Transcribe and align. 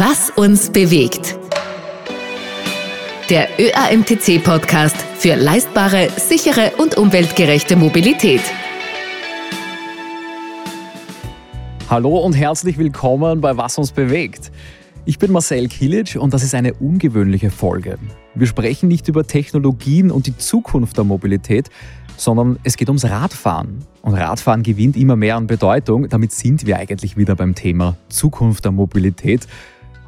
Was 0.00 0.30
uns 0.30 0.70
bewegt. 0.70 1.36
Der 3.30 3.48
ÖAMTC-Podcast 3.58 4.94
für 4.96 5.34
leistbare, 5.34 6.08
sichere 6.16 6.70
und 6.78 6.96
umweltgerechte 6.96 7.74
Mobilität. 7.74 8.42
Hallo 11.90 12.16
und 12.18 12.34
herzlich 12.34 12.78
willkommen 12.78 13.40
bei 13.40 13.56
Was 13.56 13.76
uns 13.76 13.90
bewegt. 13.90 14.52
Ich 15.04 15.18
bin 15.18 15.32
Marcel 15.32 15.66
Kilic 15.66 16.14
und 16.14 16.32
das 16.32 16.44
ist 16.44 16.54
eine 16.54 16.74
ungewöhnliche 16.74 17.50
Folge. 17.50 17.98
Wir 18.36 18.46
sprechen 18.46 18.86
nicht 18.86 19.08
über 19.08 19.26
Technologien 19.26 20.12
und 20.12 20.28
die 20.28 20.36
Zukunft 20.36 20.96
der 20.96 21.02
Mobilität, 21.02 21.70
sondern 22.16 22.60
es 22.62 22.76
geht 22.76 22.88
ums 22.88 23.04
Radfahren. 23.04 23.84
Und 24.02 24.14
Radfahren 24.14 24.62
gewinnt 24.62 24.96
immer 24.96 25.16
mehr 25.16 25.34
an 25.34 25.48
Bedeutung. 25.48 26.08
Damit 26.08 26.30
sind 26.30 26.66
wir 26.66 26.76
eigentlich 26.76 27.16
wieder 27.16 27.34
beim 27.34 27.56
Thema 27.56 27.96
Zukunft 28.08 28.64
der 28.64 28.70
Mobilität. 28.70 29.48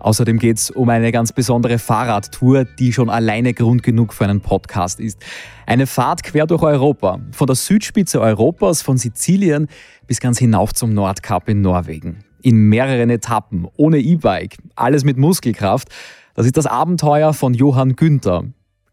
Außerdem 0.00 0.38
geht 0.38 0.56
es 0.56 0.70
um 0.70 0.88
eine 0.88 1.12
ganz 1.12 1.32
besondere 1.32 1.78
Fahrradtour, 1.78 2.64
die 2.64 2.92
schon 2.92 3.10
alleine 3.10 3.54
Grund 3.54 3.82
genug 3.82 4.14
für 4.14 4.24
einen 4.24 4.40
Podcast 4.40 4.98
ist. 4.98 5.18
Eine 5.66 5.86
Fahrt 5.86 6.22
quer 6.22 6.46
durch 6.46 6.62
Europa, 6.62 7.20
von 7.32 7.46
der 7.46 7.56
Südspitze 7.56 8.20
Europas, 8.20 8.82
von 8.82 8.96
Sizilien 8.96 9.68
bis 10.06 10.20
ganz 10.20 10.38
hinauf 10.38 10.72
zum 10.72 10.94
Nordkap 10.94 11.48
in 11.48 11.60
Norwegen. 11.60 12.24
In 12.42 12.68
mehreren 12.68 13.10
Etappen, 13.10 13.68
ohne 13.76 13.98
E-Bike, 13.98 14.56
alles 14.74 15.04
mit 15.04 15.18
Muskelkraft. 15.18 15.88
Das 16.34 16.46
ist 16.46 16.56
das 16.56 16.66
Abenteuer 16.66 17.34
von 17.34 17.52
Johann 17.52 17.94
Günther. 17.94 18.44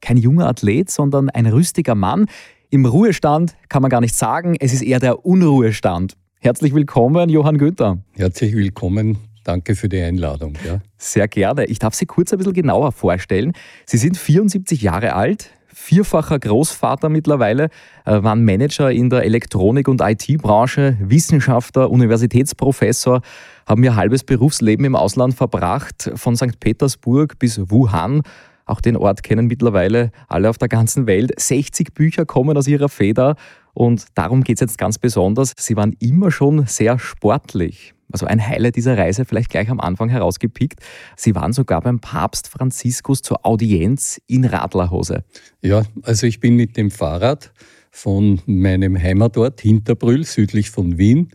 Kein 0.01 0.17
junger 0.17 0.47
Athlet, 0.47 0.91
sondern 0.91 1.29
ein 1.29 1.45
rüstiger 1.45 1.95
Mann, 1.95 2.27
im 2.69 2.85
Ruhestand 2.85 3.55
kann 3.69 3.81
man 3.81 3.89
gar 3.89 4.01
nicht 4.01 4.15
sagen, 4.15 4.57
es 4.59 4.73
ist 4.73 4.81
eher 4.81 4.99
der 4.99 5.25
Unruhestand. 5.25 6.17
Herzlich 6.39 6.75
willkommen, 6.75 7.29
Johann 7.29 7.57
Günther. 7.57 7.99
Herzlich 8.11 8.53
willkommen. 8.53 9.17
Danke 9.47 9.75
für 9.75 9.87
die 9.87 10.01
Einladung. 10.01 10.55
Ja. 10.65 10.81
Sehr 10.97 11.29
gerne. 11.29 11.67
Ich 11.67 11.79
darf 11.79 11.93
Sie 11.93 12.05
kurz 12.05 12.33
ein 12.33 12.37
bisschen 12.37 12.51
genauer 12.51 12.91
vorstellen. 12.91 13.53
Sie 13.85 13.95
sind 13.95 14.17
74 14.17 14.81
Jahre 14.81 15.13
alt, 15.13 15.51
vierfacher 15.67 16.37
Großvater 16.37 17.07
mittlerweile, 17.07 17.69
äh, 18.03 18.21
waren 18.23 18.43
Manager 18.43 18.91
in 18.91 19.09
der 19.09 19.23
Elektronik- 19.23 19.87
und 19.87 20.01
IT-Branche, 20.01 20.97
Wissenschaftler, 20.99 21.89
Universitätsprofessor, 21.89 23.21
haben 23.65 23.83
ihr 23.85 23.95
halbes 23.95 24.25
Berufsleben 24.25 24.83
im 24.83 24.97
Ausland 24.97 25.33
verbracht, 25.33 26.11
von 26.15 26.35
St. 26.35 26.59
Petersburg 26.59 27.39
bis 27.39 27.71
Wuhan 27.71 28.23
auch 28.65 28.81
den 28.81 28.97
Ort 28.97 29.23
kennen 29.23 29.47
mittlerweile 29.47 30.11
alle 30.27 30.49
auf 30.49 30.57
der 30.57 30.67
ganzen 30.67 31.07
Welt. 31.07 31.31
60 31.39 31.93
Bücher 31.93 32.25
kommen 32.25 32.57
aus 32.57 32.67
ihrer 32.67 32.89
Feder 32.89 33.37
und 33.73 34.07
darum 34.15 34.43
geht 34.43 34.57
es 34.57 34.59
jetzt 34.59 34.77
ganz 34.77 34.97
besonders. 34.97 35.53
Sie 35.57 35.77
waren 35.77 35.95
immer 35.99 36.31
schon 36.31 36.65
sehr 36.67 36.99
sportlich. 36.99 37.93
Also 38.11 38.25
ein 38.25 38.45
Highlight 38.45 38.75
dieser 38.75 38.97
Reise 38.97 39.25
vielleicht 39.25 39.49
gleich 39.49 39.69
am 39.69 39.79
Anfang 39.79 40.09
herausgepickt. 40.09 40.79
Sie 41.15 41.35
waren 41.35 41.53
sogar 41.53 41.81
beim 41.81 41.99
Papst 41.99 42.47
Franziskus 42.47 43.21
zur 43.21 43.45
Audienz 43.45 44.21
in 44.27 44.45
Radlerhose. 44.45 45.23
Ja, 45.61 45.83
also 46.03 46.25
ich 46.27 46.39
bin 46.39 46.55
mit 46.55 46.77
dem 46.77 46.89
Fahrrad 46.89 47.51
von 47.91 48.41
meinem 48.45 48.97
Heimatort 49.01 49.59
Hinterbrüll 49.59 50.23
südlich 50.23 50.69
von 50.69 50.97
Wien 50.97 51.29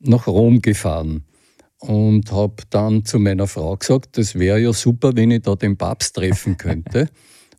nach 0.00 0.26
Rom 0.26 0.62
gefahren 0.62 1.24
und 1.80 2.32
habe 2.32 2.62
dann 2.70 3.04
zu 3.04 3.18
meiner 3.18 3.46
Frau 3.46 3.76
gesagt, 3.76 4.16
das 4.16 4.34
wäre 4.36 4.60
ja 4.60 4.72
super, 4.72 5.12
wenn 5.14 5.30
ich 5.30 5.42
da 5.42 5.54
den 5.54 5.76
Papst 5.76 6.14
treffen 6.14 6.56
könnte. 6.58 7.08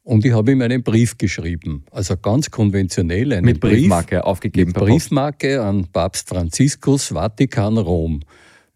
und 0.03 0.25
ich 0.25 0.33
habe 0.33 0.53
ihm 0.53 0.61
einen 0.61 0.81
Brief 0.81 1.17
geschrieben, 1.17 1.85
also 1.91 2.15
ganz 2.17 2.49
konventionell 2.49 3.33
einen 3.33 3.45
mit 3.45 3.59
Briefmarke 3.59 4.15
Brief, 4.15 4.25
aufgegeben. 4.25 4.71
Mit 4.71 4.79
Briefmarke 4.79 5.61
an 5.61 5.87
Papst 5.91 6.29
Franziskus, 6.29 7.07
Vatikan, 7.07 7.77
Rom. 7.77 8.21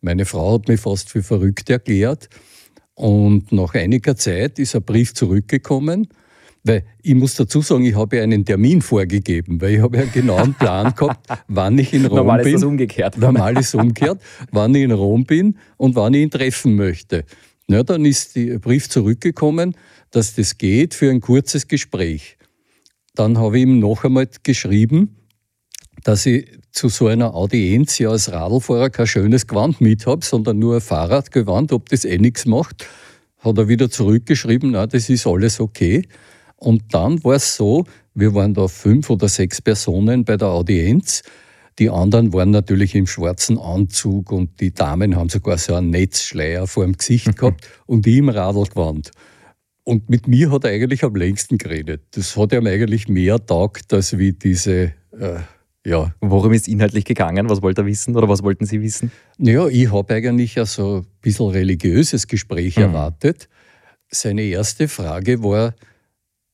Meine 0.02 0.26
Frau 0.26 0.56
hat 0.56 0.68
mich 0.68 0.82
fast 0.82 1.10
für 1.10 1.24
verrückt 1.24 1.70
erklärt. 1.70 2.30
Und 2.94 3.52
nach 3.52 3.74
einiger 3.74 4.16
Zeit 4.16 4.60
ist 4.60 4.76
ein 4.76 4.84
Brief 4.84 5.14
zurückgekommen 5.14 6.08
weil 6.64 6.84
ich 7.02 7.16
muss 7.16 7.36
dazu 7.36 7.62
sagen, 7.62 7.86
ich 7.86 7.96
habe 7.96 8.18
ja 8.18 8.24
einen 8.24 8.46
Termin 8.46 8.82
vorgegeben, 8.82 9.62
weil 9.62 9.76
ich 9.76 9.82
habe 9.82 9.98
ja 9.98 10.06
genau 10.06 10.36
einen 10.36 10.54
Plan 10.54 10.94
gehabt, 10.96 11.28
wann 11.48 11.78
ich 11.78 11.94
in 11.94 12.06
Rom 12.06 12.18
Normal 12.18 12.44
bin. 12.44 12.54
Normal 12.54 12.56
ist 12.56 12.62
das 12.62 12.64
umgekehrt. 12.64 13.18
Normal 13.18 13.58
ist 13.58 13.76
umgekehrt, 13.76 14.22
wann 14.52 14.76
ich 14.76 14.84
in 14.84 14.92
Rom 14.92 15.26
bin 15.26 15.58
und 15.78 15.96
wann 15.96 16.14
ich 16.14 16.22
ihn 16.22 16.30
treffen 16.30 16.76
möchte. 16.76 17.26
Ja, 17.68 17.84
dann 17.84 18.06
ist 18.06 18.36
der 18.36 18.60
Brief 18.60 18.90
zurückgekommen, 18.90 19.76
dass 20.12 20.36
das 20.36 20.58
geht 20.58 20.94
für 20.94 21.10
ein 21.10 21.22
kurzes 21.22 21.68
Gespräch. 21.68 22.38
Dann 23.16 23.38
habe 23.38 23.58
ich 23.58 23.64
ihm 23.64 23.80
noch 23.80 24.04
einmal 24.04 24.28
geschrieben, 24.44 25.16
dass 26.04 26.26
ich 26.26 26.50
zu 26.72 26.90
so 26.90 27.08
einer 27.08 27.34
Audienz 27.36 28.00
ja 28.00 28.10
als 28.10 28.32
Radlfahrer 28.32 28.90
kein 28.90 29.08
schönes 29.08 29.48
Gewand 29.48 29.82
mit 29.82 30.06
habe, 30.06 30.26
sondern 30.26 30.60
nur 30.60 30.76
ein 30.76 30.82
Fahrradgewand, 30.82 31.72
ob 31.74 31.90
das 31.90 32.06
eh 32.06 32.18
nichts 32.18 32.46
macht. 32.46 32.88
Hat 33.40 33.58
er 33.58 33.68
wieder 33.68 33.90
zurückgeschrieben, 33.90 34.72
na, 34.72 34.88
das 34.88 35.10
ist 35.10 35.28
alles 35.28 35.60
okay. 35.60 36.08
Und 36.58 36.94
dann 36.94 37.24
war 37.24 37.36
es 37.36 37.56
so, 37.56 37.86
wir 38.14 38.34
waren 38.34 38.54
da 38.54 38.68
fünf 38.68 39.10
oder 39.10 39.28
sechs 39.28 39.62
Personen 39.62 40.26
bei 40.26 40.38
der 40.38 40.50
Audienz. 40.50 41.24
Die 41.80 41.90
anderen 41.90 42.34
waren 42.34 42.52
natürlich 42.52 42.94
im 42.96 43.08
schwarzen 43.08 43.58
Anzug 43.58 44.32
und 44.32 44.60
die 44.60 44.74
Damen 44.74 45.16
haben 45.16 45.30
sogar 45.30 45.58
so 45.58 45.74
einen 45.74 45.90
Netzschleier 45.90 46.68
vor 46.68 46.86
dem 46.86 46.98
Gesicht 46.98 47.28
mhm. 47.28 47.36
gehabt 47.36 47.68
und 47.88 48.06
die 48.06 48.18
im 48.18 48.30
Radlgewand. 48.30 49.12
Und 49.84 50.10
mit 50.10 50.28
mir 50.28 50.52
hat 50.52 50.64
er 50.64 50.72
eigentlich 50.72 51.04
am 51.04 51.16
längsten 51.16 51.58
geredet. 51.58 52.04
Das 52.12 52.38
hat 52.38 52.54
ihm 52.54 52.68
eigentlich 52.68 53.08
mehr 53.08 53.44
taugt, 53.44 53.92
als 53.94 54.18
wie 54.18 54.34
diese, 54.34 54.94
äh, 55.12 55.40
ja. 55.86 56.14
Worum 56.22 56.54
ist 56.54 56.68
inhaltlich 56.68 57.06
gegangen? 57.06 57.50
Was 57.50 57.62
wollte 57.62 57.82
er 57.82 57.86
wissen 57.86 58.16
oder 58.16 58.30
was 58.30 58.44
wollten 58.44 58.66
Sie 58.66 58.82
wissen? 58.82 59.12
Naja, 59.38 59.68
ich 59.68 59.92
habe 59.92 60.14
eigentlich 60.14 60.56
ja 60.56 60.66
so 60.66 60.98
ein 60.98 61.06
bisschen 61.22 61.48
religiöses 61.48 62.28
Gespräch 62.28 62.78
mhm. 62.78 62.84
erwartet. 62.84 63.50
Seine 64.10 64.44
erste 64.44 64.88
Frage 64.88 65.42
war, 65.44 65.74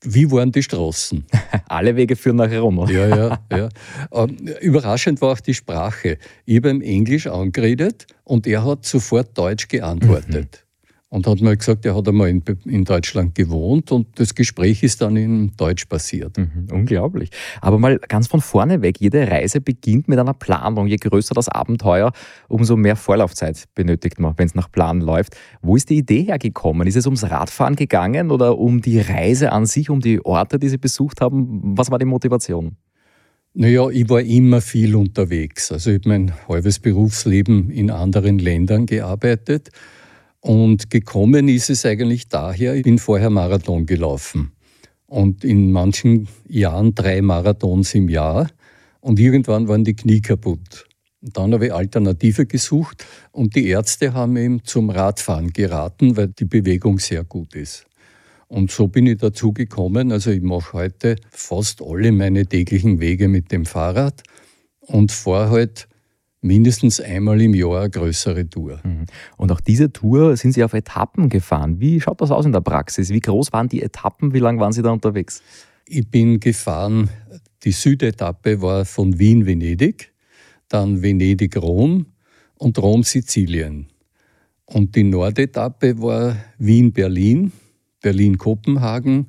wie 0.03 0.31
waren 0.31 0.51
die 0.51 0.63
Straßen? 0.63 1.25
Alle 1.67 1.95
Wege 1.95 2.15
führen 2.15 2.37
nach 2.37 2.51
Rom. 2.51 2.77
Oder? 2.79 2.91
Ja, 2.91 3.07
ja, 3.07 3.39
ja. 3.51 3.69
Ähm, 4.13 4.37
überraschend 4.61 5.21
war 5.21 5.33
auch 5.33 5.39
die 5.39 5.55
Sprache. 5.55 6.19
Ich 6.45 6.57
habe 6.57 6.69
ihm 6.69 6.81
Englisch 6.81 7.27
angeredet 7.27 8.05
und 8.23 8.47
er 8.47 8.63
hat 8.63 8.85
sofort 8.85 9.37
Deutsch 9.37 9.67
geantwortet. 9.67 10.61
Mhm 10.61 10.66
und 11.17 11.25
hat 11.25 11.41
mal 11.41 11.57
gesagt, 11.57 11.83
er 11.85 11.95
hat 11.95 12.07
einmal 12.07 12.29
in, 12.29 12.43
in, 12.65 12.85
Deutschland 12.85 13.33
gewohnt 13.33 13.91
und 13.91 14.19
das 14.19 14.35
Gespräch 14.35 14.83
ist 14.83 15.01
dann 15.01 15.17
in 15.17 15.51
Deutsch 15.57 15.85
passiert. 15.85 16.37
Mhm, 16.37 16.67
unglaublich. 16.71 17.31
Aber 17.59 17.79
mal 17.79 17.97
ganz 17.97 18.27
von 18.27 18.39
vorne 18.39 18.83
weg, 18.83 18.99
jede 18.99 19.27
Reise 19.27 19.59
beginnt 19.59 20.07
mit 20.07 20.19
einer 20.19 20.35
Planung. 20.35 20.85
Je 20.85 20.97
größer 20.97 21.33
das 21.33 21.49
Abenteuer, 21.49 22.11
umso 22.47 22.77
mehr 22.77 22.95
Vorlaufzeit 22.95 23.65
benötigt 23.73 24.19
man, 24.19 24.35
wenn 24.37 24.45
es 24.45 24.53
nach 24.53 24.71
Plan 24.71 25.01
läuft. 25.01 25.35
Wo 25.63 25.75
ist 25.75 25.89
die 25.89 25.97
Idee 25.97 26.23
hergekommen? 26.23 26.87
Ist 26.87 26.95
es 26.95 27.07
ums 27.07 27.23
Radfahren 27.23 27.75
gegangen 27.75 28.29
oder 28.29 28.59
um 28.59 28.81
die 28.81 28.99
Reise 28.99 29.51
an 29.51 29.65
sich, 29.65 29.89
um 29.89 29.99
die 29.99 30.23
Orte, 30.23 30.59
die 30.59 30.69
Sie 30.69 30.77
besucht 30.77 31.19
haben? 31.19 31.75
Was 31.75 31.89
war 31.89 31.97
die 31.97 32.05
Motivation? 32.05 32.77
Naja, 33.55 33.89
ich 33.89 34.07
war 34.07 34.21
immer 34.21 34.61
viel 34.61 34.95
unterwegs. 34.95 35.71
Also 35.71 35.89
ich 35.89 35.97
habe 35.97 36.09
mein 36.09 36.33
halbes 36.47 36.77
Berufsleben 36.77 37.71
in 37.71 37.89
anderen 37.89 38.37
Ländern 38.37 38.85
gearbeitet. 38.85 39.71
Und 40.47 40.89
gekommen 40.89 41.49
ist 41.49 41.69
es 41.69 41.85
eigentlich 41.85 42.29
daher, 42.29 42.73
ich 42.73 42.83
bin 42.83 42.99
vorher 42.99 43.29
Marathon 43.29 43.85
gelaufen. 43.85 44.53
Und 45.05 45.43
in 45.43 45.73
manchen 45.73 46.29
Jahren 46.47 46.95
drei 46.95 47.21
Marathons 47.21 47.93
im 47.95 48.07
Jahr. 48.07 48.49
Und 49.01 49.19
irgendwann 49.19 49.67
waren 49.67 49.83
die 49.83 49.97
Knie 49.97 50.21
kaputt. 50.21 50.85
Und 51.21 51.35
dann 51.35 51.53
habe 51.53 51.65
ich 51.65 51.73
Alternative 51.73 52.45
gesucht 52.45 53.05
und 53.33 53.57
die 53.57 53.67
Ärzte 53.67 54.13
haben 54.13 54.37
ihm 54.37 54.63
zum 54.63 54.89
Radfahren 54.89 55.51
geraten, 55.51 56.15
weil 56.15 56.29
die 56.29 56.45
Bewegung 56.45 56.97
sehr 56.99 57.25
gut 57.25 57.53
ist. 57.53 57.85
Und 58.47 58.71
so 58.71 58.87
bin 58.87 59.05
ich 59.05 59.17
dazu 59.17 59.51
gekommen. 59.51 60.13
Also 60.13 60.31
ich 60.31 60.41
mache 60.41 60.71
heute 60.71 61.17
fast 61.29 61.81
alle 61.81 62.13
meine 62.13 62.45
täglichen 62.45 63.01
Wege 63.01 63.27
mit 63.27 63.51
dem 63.51 63.65
Fahrrad 63.65 64.23
und 64.79 65.11
fahre 65.11 65.49
halt 65.49 65.89
mindestens 66.41 67.01
einmal 67.01 67.41
im 67.41 67.53
Jahr 67.53 67.81
eine 67.81 67.89
größere 67.89 68.49
Tour. 68.49 68.79
Mhm. 68.83 69.05
Und 69.37 69.51
auch 69.51 69.61
diese 69.61 69.91
Tour 69.91 70.37
sind 70.37 70.53
Sie 70.53 70.63
auf 70.63 70.73
Etappen 70.73 71.29
gefahren. 71.29 71.79
Wie 71.79 71.99
schaut 71.99 72.21
das 72.21 72.31
aus 72.31 72.45
in 72.45 72.51
der 72.51 72.61
Praxis? 72.61 73.09
Wie 73.09 73.19
groß 73.19 73.51
waren 73.53 73.67
die 73.67 73.81
Etappen? 73.81 74.33
Wie 74.33 74.39
lange 74.39 74.59
waren 74.59 74.71
Sie 74.71 74.81
da 74.81 74.91
unterwegs? 74.91 75.41
Ich 75.87 76.07
bin 76.09 76.39
gefahren, 76.39 77.09
die 77.63 77.71
Südetappe 77.71 78.61
war 78.61 78.85
von 78.85 79.17
Wien-Venedig, 79.17 80.11
dann 80.67 81.01
Venedig-Rom 81.01 82.07
und 82.55 82.79
Rom-Sizilien. 82.79 83.87
Und 84.65 84.95
die 84.95 85.03
Nordetappe 85.03 86.01
war 86.01 86.35
Wien-Berlin, 86.57 87.53
Berlin-Kopenhagen, 88.01 89.27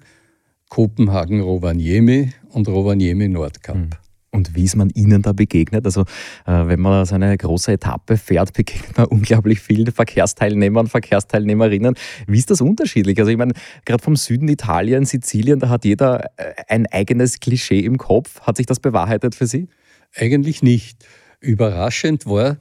Kopenhagen-Rovaniemi 0.69 2.33
und 2.51 2.69
Rovaniemi-Nordkap. 2.69 3.77
Mhm. 3.77 3.91
Und 4.31 4.55
wie 4.55 4.65
ist 4.65 4.77
man 4.77 4.91
Ihnen 4.91 5.23
da 5.23 5.33
begegnet? 5.33 5.87
Also, 5.87 6.03
äh, 6.47 6.67
wenn 6.67 6.81
man 6.81 7.07
so 7.07 7.15
eine 7.15 7.37
große 7.37 7.73
Etappe 7.73 8.17
fährt, 8.17 8.53
begegnet 8.53 8.97
man 8.97 9.07
unglaublich 9.11 9.61
vielen 9.61 9.91
Verkehrsteilnehmern, 9.91 10.87
Verkehrsteilnehmerinnen. 10.87 11.95
Wie 12.27 12.39
ist 12.39 12.51
das 12.51 12.61
unterschiedlich? 12.61 13.19
Also, 13.19 13.31
ich 13.31 13.39
meine, 13.39 13.55
gerade 13.85 14.03
vom 14.03 14.17
Süden 14.17 14.49
Italien, 14.49 15.07
Sizilien, 15.07 15.61
da 15.61 15.71
hat 15.71 15.85
jeder 15.85 16.31
äh, 16.37 16.55
ein 16.69 16.87
eigenes 16.87 17.41
Klischee 17.41 17.81
im 17.81 17.97
Kopf. 17.97 18.41
Hat 18.41 18.59
sich 18.59 18.67
das 18.67 18.81
bewahrheitet 18.81 19.35
für 19.35 19.47
Sie? 19.47 19.69
Eigentlich 20.15 20.63
nicht. 20.63 21.05
Überraschend 21.41 22.27
war, 22.27 22.59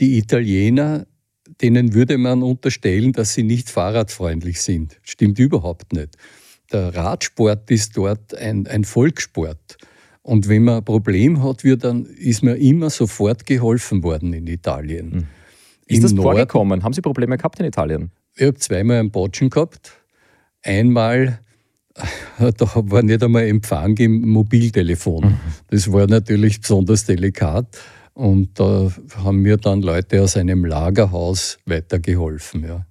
die 0.00 0.18
Italiener, 0.18 1.06
denen 1.60 1.94
würde 1.94 2.18
man 2.18 2.42
unterstellen, 2.42 3.12
dass 3.12 3.34
sie 3.34 3.42
nicht 3.42 3.70
fahrradfreundlich 3.70 4.60
sind. 4.60 4.98
Stimmt 5.02 5.38
überhaupt 5.38 5.92
nicht. 5.92 6.16
Der 6.72 6.94
Radsport 6.94 7.70
ist 7.70 7.96
dort 7.96 8.34
ein, 8.34 8.66
ein 8.66 8.84
Volkssport. 8.84 9.77
Und 10.28 10.46
wenn 10.46 10.64
man 10.64 10.76
ein 10.76 10.84
Problem 10.84 11.42
hat, 11.42 11.64
wird 11.64 11.84
dann, 11.84 12.04
ist 12.04 12.42
mir 12.42 12.56
immer 12.56 12.90
sofort 12.90 13.46
geholfen 13.46 14.02
worden 14.02 14.34
in 14.34 14.46
Italien. 14.46 15.10
Hm. 15.10 15.26
Ist 15.86 15.96
Im 15.96 16.02
das 16.02 16.12
Norden, 16.12 16.36
vorgekommen? 16.36 16.82
Haben 16.82 16.92
Sie 16.92 17.00
Probleme 17.00 17.38
gehabt 17.38 17.58
in 17.60 17.64
Italien? 17.64 18.10
Ich 18.36 18.42
habe 18.42 18.58
zweimal 18.58 18.98
einen 18.98 19.10
Botschen 19.10 19.48
gehabt. 19.48 19.90
Einmal, 20.62 21.40
da 22.38 22.66
war 22.74 23.02
nicht 23.02 23.22
einmal 23.22 23.46
Empfang 23.46 23.96
im 23.96 24.28
Mobiltelefon. 24.28 25.24
Mhm. 25.24 25.38
Das 25.68 25.90
war 25.90 26.06
natürlich 26.06 26.60
besonders 26.60 27.06
delikat. 27.06 27.78
Und 28.12 28.60
da 28.60 28.92
haben 29.16 29.38
mir 29.40 29.56
dann 29.56 29.80
Leute 29.80 30.22
aus 30.22 30.36
einem 30.36 30.66
Lagerhaus 30.66 31.58
weitergeholfen. 31.64 32.64
Ja. 32.64 32.84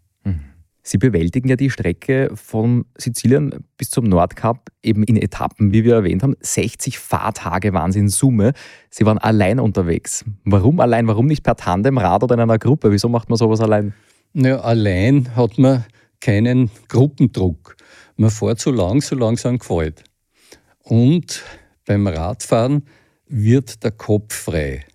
Sie 0.87 0.97
bewältigen 0.97 1.49
ja 1.49 1.57
die 1.57 1.69
Strecke 1.69 2.31
von 2.33 2.85
Sizilien 2.97 3.65
bis 3.75 3.89
zum 3.89 4.05
Nordkap 4.05 4.69
eben 4.81 5.03
in 5.03 5.17
Etappen, 5.17 5.73
wie 5.73 5.83
wir 5.83 5.95
erwähnt 5.95 6.23
haben. 6.23 6.37
60 6.39 6.97
Fahrtage 6.97 7.73
waren 7.73 7.91
Sie 7.91 7.99
in 7.99 8.07
Summe. 8.07 8.53
Sie 8.89 9.05
waren 9.05 9.17
allein 9.17 9.59
unterwegs. 9.59 10.23
Warum 10.45 10.79
allein? 10.79 11.05
Warum 11.05 11.25
nicht 11.25 11.43
per 11.43 11.57
Tandem, 11.57 11.97
Rad 11.97 12.23
oder 12.23 12.35
in 12.35 12.39
einer 12.39 12.57
Gruppe? 12.57 12.89
Wieso 12.93 13.09
macht 13.09 13.27
man 13.27 13.37
sowas 13.37 13.59
allein? 13.59 13.93
Naja, 14.31 14.61
allein 14.61 15.35
hat 15.35 15.57
man 15.57 15.83
keinen 16.21 16.71
Gruppendruck. 16.87 17.75
Man 18.15 18.29
fährt 18.29 18.61
so 18.61 18.71
lang, 18.71 19.01
so 19.01 19.17
lang 19.17 19.33
es 19.33 19.45
einem 19.45 19.59
gefällt. 19.59 20.05
Und 20.83 21.43
beim 21.85 22.07
Radfahren 22.07 22.83
wird 23.27 23.83
der 23.83 23.91
Kopf 23.91 24.33
frei. 24.33 24.85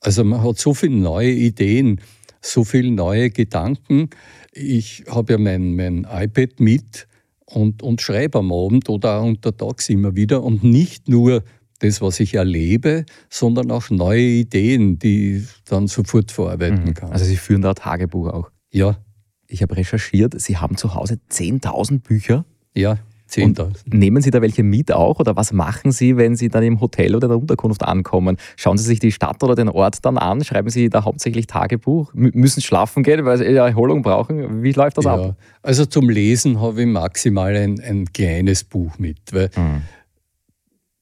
Also 0.00 0.24
man 0.24 0.42
hat 0.42 0.58
so 0.58 0.74
viele 0.74 0.96
neue 0.96 1.30
Ideen, 1.30 2.00
so 2.40 2.64
viele 2.64 2.90
neue 2.90 3.30
Gedanken. 3.30 4.10
Ich 4.56 5.04
habe 5.08 5.34
ja 5.34 5.38
mein, 5.38 5.76
mein 5.76 6.06
iPad 6.10 6.60
mit 6.60 7.06
und, 7.44 7.82
und 7.82 8.00
schreibe 8.00 8.38
am 8.38 8.52
Abend 8.52 8.88
oder 8.88 9.20
auch 9.20 9.26
untertags 9.26 9.88
immer 9.88 10.16
wieder 10.16 10.42
und 10.42 10.64
nicht 10.64 11.08
nur 11.08 11.44
das, 11.80 12.00
was 12.00 12.20
ich 12.20 12.34
erlebe, 12.34 13.04
sondern 13.28 13.70
auch 13.70 13.90
neue 13.90 14.22
Ideen, 14.22 14.98
die 14.98 15.36
ich 15.36 15.48
dann 15.64 15.88
sofort 15.88 16.32
verarbeiten 16.32 16.84
mhm. 16.84 16.94
kann. 16.94 17.12
Also 17.12 17.24
Sie 17.24 17.36
führen 17.36 17.62
da 17.62 17.74
Tagebuch 17.74 18.28
auch? 18.28 18.50
Ja. 18.72 18.98
Ich 19.46 19.62
habe 19.62 19.76
recherchiert, 19.76 20.40
Sie 20.40 20.56
haben 20.56 20.76
zu 20.76 20.94
Hause 20.94 21.18
10.000 21.30 22.00
Bücher. 22.00 22.44
Ja. 22.74 22.98
10.000. 23.30 23.74
Nehmen 23.86 24.22
Sie 24.22 24.30
da 24.30 24.40
welche 24.40 24.62
mit 24.62 24.92
auch 24.92 25.18
oder 25.18 25.34
was 25.36 25.52
machen 25.52 25.90
Sie, 25.90 26.16
wenn 26.16 26.36
Sie 26.36 26.48
dann 26.48 26.62
im 26.62 26.80
Hotel 26.80 27.14
oder 27.16 27.28
der 27.28 27.38
Unterkunft 27.38 27.82
ankommen? 27.82 28.36
Schauen 28.56 28.78
Sie 28.78 28.84
sich 28.84 29.00
die 29.00 29.10
Stadt 29.10 29.42
oder 29.42 29.54
den 29.54 29.68
Ort 29.68 30.04
dann 30.04 30.16
an? 30.16 30.44
Schreiben 30.44 30.70
Sie 30.70 30.88
da 30.88 31.04
hauptsächlich 31.04 31.46
Tagebuch? 31.46 32.14
M 32.14 32.30
müssen 32.34 32.62
schlafen 32.62 33.02
gehen, 33.02 33.24
weil 33.24 33.38
Sie 33.38 33.44
Erholung 33.44 34.02
brauchen? 34.02 34.62
Wie 34.62 34.72
läuft 34.72 34.98
das 34.98 35.06
ja, 35.06 35.14
ab? 35.14 35.36
Also 35.62 35.86
zum 35.86 36.08
Lesen 36.08 36.60
habe 36.60 36.82
ich 36.82 36.86
maximal 36.86 37.54
ein, 37.56 37.80
ein 37.80 38.12
kleines 38.12 38.62
Buch 38.62 38.98
mit, 38.98 39.18
weil 39.32 39.50
mhm. 39.56 39.82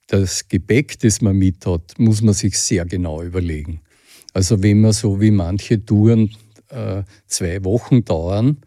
das 0.06 0.48
Gepäck, 0.48 0.98
das 1.00 1.20
man 1.20 1.36
mit 1.36 1.66
hat, 1.66 1.98
muss 1.98 2.22
man 2.22 2.34
sich 2.34 2.58
sehr 2.58 2.86
genau 2.86 3.22
überlegen. 3.22 3.80
Also 4.32 4.62
wenn 4.62 4.80
man 4.80 4.92
so 4.92 5.20
wie 5.20 5.30
manche 5.30 5.84
Touren 5.84 6.30
äh, 6.70 7.02
zwei 7.26 7.62
Wochen 7.64 8.04
dauern, 8.04 8.58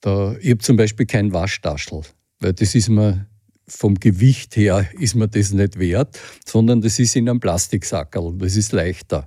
da, 0.00 0.34
ich 0.40 0.50
habe 0.50 0.58
zum 0.58 0.76
Beispiel 0.76 1.06
kein 1.06 1.32
Waschtaschel 1.32 2.02
weil 2.42 2.52
das 2.52 2.74
ist 2.74 2.88
mir 2.88 3.26
vom 3.68 3.94
Gewicht 3.94 4.56
her 4.56 4.86
ist 4.98 5.14
mir 5.14 5.28
das 5.28 5.52
nicht 5.52 5.78
wert, 5.78 6.18
sondern 6.44 6.80
das 6.80 6.98
ist 6.98 7.16
in 7.16 7.28
einem 7.28 7.40
Plastiksackerl, 7.40 8.34
das 8.36 8.56
ist 8.56 8.72
leichter. 8.72 9.26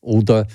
Oder 0.00 0.46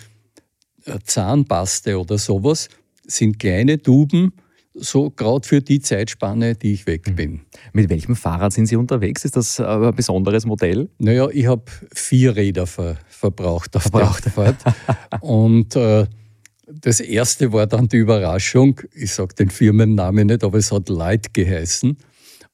Zahnpaste 1.04 2.00
oder 2.00 2.18
sowas 2.18 2.70
sind 3.06 3.40
kleine 3.40 3.82
Tuben, 3.82 4.34
so 4.74 5.10
gerade 5.10 5.48
für 5.48 5.62
die 5.62 5.80
Zeitspanne, 5.80 6.56
die 6.56 6.74
ich 6.74 6.86
weg 6.86 7.08
mhm. 7.08 7.16
bin. 7.16 7.42
Mit 7.74 7.90
welchem 7.90 8.16
Fahrrad 8.16 8.54
sind 8.54 8.68
Sie 8.68 8.76
unterwegs? 8.76 9.26
Ist 9.26 9.36
das 9.36 9.60
ein 9.60 9.96
besonderes 9.96 10.46
Modell? 10.46 10.90
Naja, 11.00 11.30
ich 11.32 11.48
habe 11.48 11.64
vier 11.94 12.36
Räder 12.36 12.68
ver 12.68 12.98
verbraucht 13.08 13.76
auf 13.76 13.84
verbraucht. 13.84 14.26
der 14.26 14.32
Fahrt. 14.32 14.64
Und 15.22 15.76
äh, 15.76 16.06
das 16.68 17.00
erste 17.00 17.54
war 17.54 17.68
dann 17.68 17.88
die 17.88 17.98
Überraschung. 17.98 18.82
Ich 18.94 19.14
sage 19.14 19.36
den 19.36 19.50
Firmennamen 19.50 20.28
nicht, 20.28 20.44
aber 20.44 20.58
es 20.58 20.72
hat 20.72 20.90
Light 20.90 21.34
geheißen. 21.34 21.98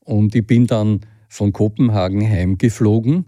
Und 0.01 0.35
ich 0.35 0.45
bin 0.45 0.67
dann 0.67 1.01
von 1.29 1.53
Kopenhagen 1.53 2.27
heimgeflogen 2.27 3.25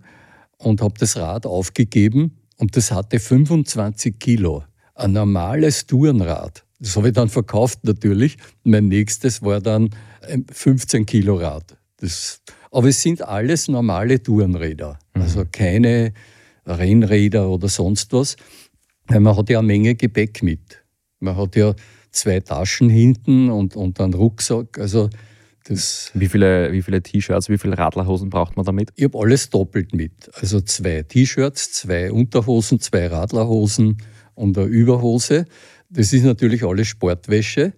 und 0.57 0.81
habe 0.81 0.95
das 0.99 1.17
Rad 1.17 1.45
aufgegeben. 1.45 2.37
Und 2.57 2.75
das 2.75 2.91
hatte 2.91 3.19
25 3.19 4.19
Kilo. 4.19 4.63
Ein 4.95 5.13
normales 5.13 5.87
Tourenrad. 5.87 6.63
Das 6.79 6.97
habe 6.97 7.09
ich 7.09 7.13
dann 7.13 7.29
verkauft 7.29 7.79
natürlich. 7.83 8.37
Mein 8.63 8.89
nächstes 8.89 9.41
war 9.41 9.61
dann 9.61 9.89
ein 10.21 10.45
15 10.51 11.05
Kilo 11.05 11.35
Rad. 11.35 11.77
Das, 11.97 12.41
aber 12.71 12.89
es 12.89 13.01
sind 13.01 13.21
alles 13.21 13.69
normale 13.69 14.21
Tourenräder. 14.21 14.99
Mhm. 15.15 15.21
Also 15.21 15.45
keine 15.49 16.13
Rennräder 16.65 17.49
oder 17.49 17.69
sonst 17.69 18.11
was. 18.13 18.35
Man 19.09 19.35
hat 19.35 19.49
ja 19.49 19.59
eine 19.59 19.67
Menge 19.67 19.95
Gepäck 19.95 20.43
mit. 20.43 20.83
Man 21.19 21.35
hat 21.35 21.55
ja 21.55 21.75
zwei 22.11 22.39
Taschen 22.39 22.89
hinten 22.89 23.49
und, 23.49 23.75
und 23.75 23.99
einen 23.99 24.13
Rucksack. 24.13 24.79
Also 24.79 25.09
das 25.65 26.11
wie 26.13 26.27
viele, 26.27 26.71
wie 26.71 26.81
viele 26.81 27.01
T-Shirts, 27.01 27.49
wie 27.49 27.57
viele 27.57 27.77
Radlerhosen 27.77 28.29
braucht 28.29 28.57
man 28.57 28.65
damit? 28.65 28.91
Ich 28.95 29.05
habe 29.05 29.17
alles 29.17 29.49
doppelt 29.49 29.93
mit. 29.93 30.29
Also 30.35 30.61
zwei 30.61 31.03
T-Shirts, 31.03 31.71
zwei 31.71 32.11
Unterhosen, 32.11 32.79
zwei 32.79 33.07
Radlerhosen 33.07 33.97
und 34.35 34.57
eine 34.57 34.67
Überhose. 34.67 35.45
Das 35.89 36.11
ist 36.11 36.23
natürlich 36.23 36.63
alles 36.63 36.87
Sportwäsche. 36.87 37.73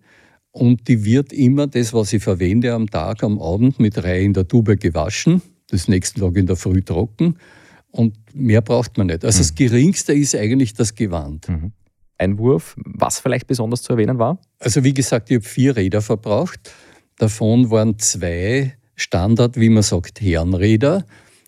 Und 0.51 0.87
die 0.87 1.03
wird 1.03 1.33
immer 1.33 1.67
das, 1.67 1.93
was 1.93 2.13
ich 2.13 2.23
verwende 2.23 2.73
am 2.73 2.89
Tag, 2.89 3.23
am 3.23 3.39
Abend 3.41 3.79
mit 3.79 4.01
Reihe 4.01 4.23
in 4.23 4.33
der 4.33 4.47
Tube 4.47 4.79
gewaschen. 4.79 5.41
Das 5.69 5.87
nächsten 5.87 6.21
Tag 6.21 6.37
in 6.37 6.47
der 6.47 6.55
Früh 6.55 6.81
trocken. 6.81 7.37
Und 7.95 8.17
mehr 8.33 8.61
braucht 8.61 8.97
man 8.97 9.07
nicht. 9.07 9.23
Also 9.23 9.37
mhm. 9.37 9.41
das 9.41 9.55
Geringste 9.55 10.13
ist 10.13 10.35
eigentlich 10.35 10.73
das 10.73 10.95
Gewand. 10.95 11.47
Mhm. 11.47 11.71
Einwurf, 12.17 12.75
was 12.77 13.19
vielleicht 13.19 13.47
besonders 13.47 13.83
zu 13.83 13.93
erwähnen 13.93 14.19
war? 14.19 14.37
Also 14.59 14.83
wie 14.83 14.93
gesagt, 14.93 15.31
ich 15.31 15.37
habe 15.37 15.45
vier 15.45 15.77
Räder 15.77 16.01
verbraucht. 16.01 16.73
Davon 17.17 17.71
waren 17.71 17.97
zwei 17.99 18.73
Standard, 18.95 19.57
wie 19.57 19.69
man 19.69 19.83
sagt, 19.83 20.19
Herrenräder. 20.19 21.05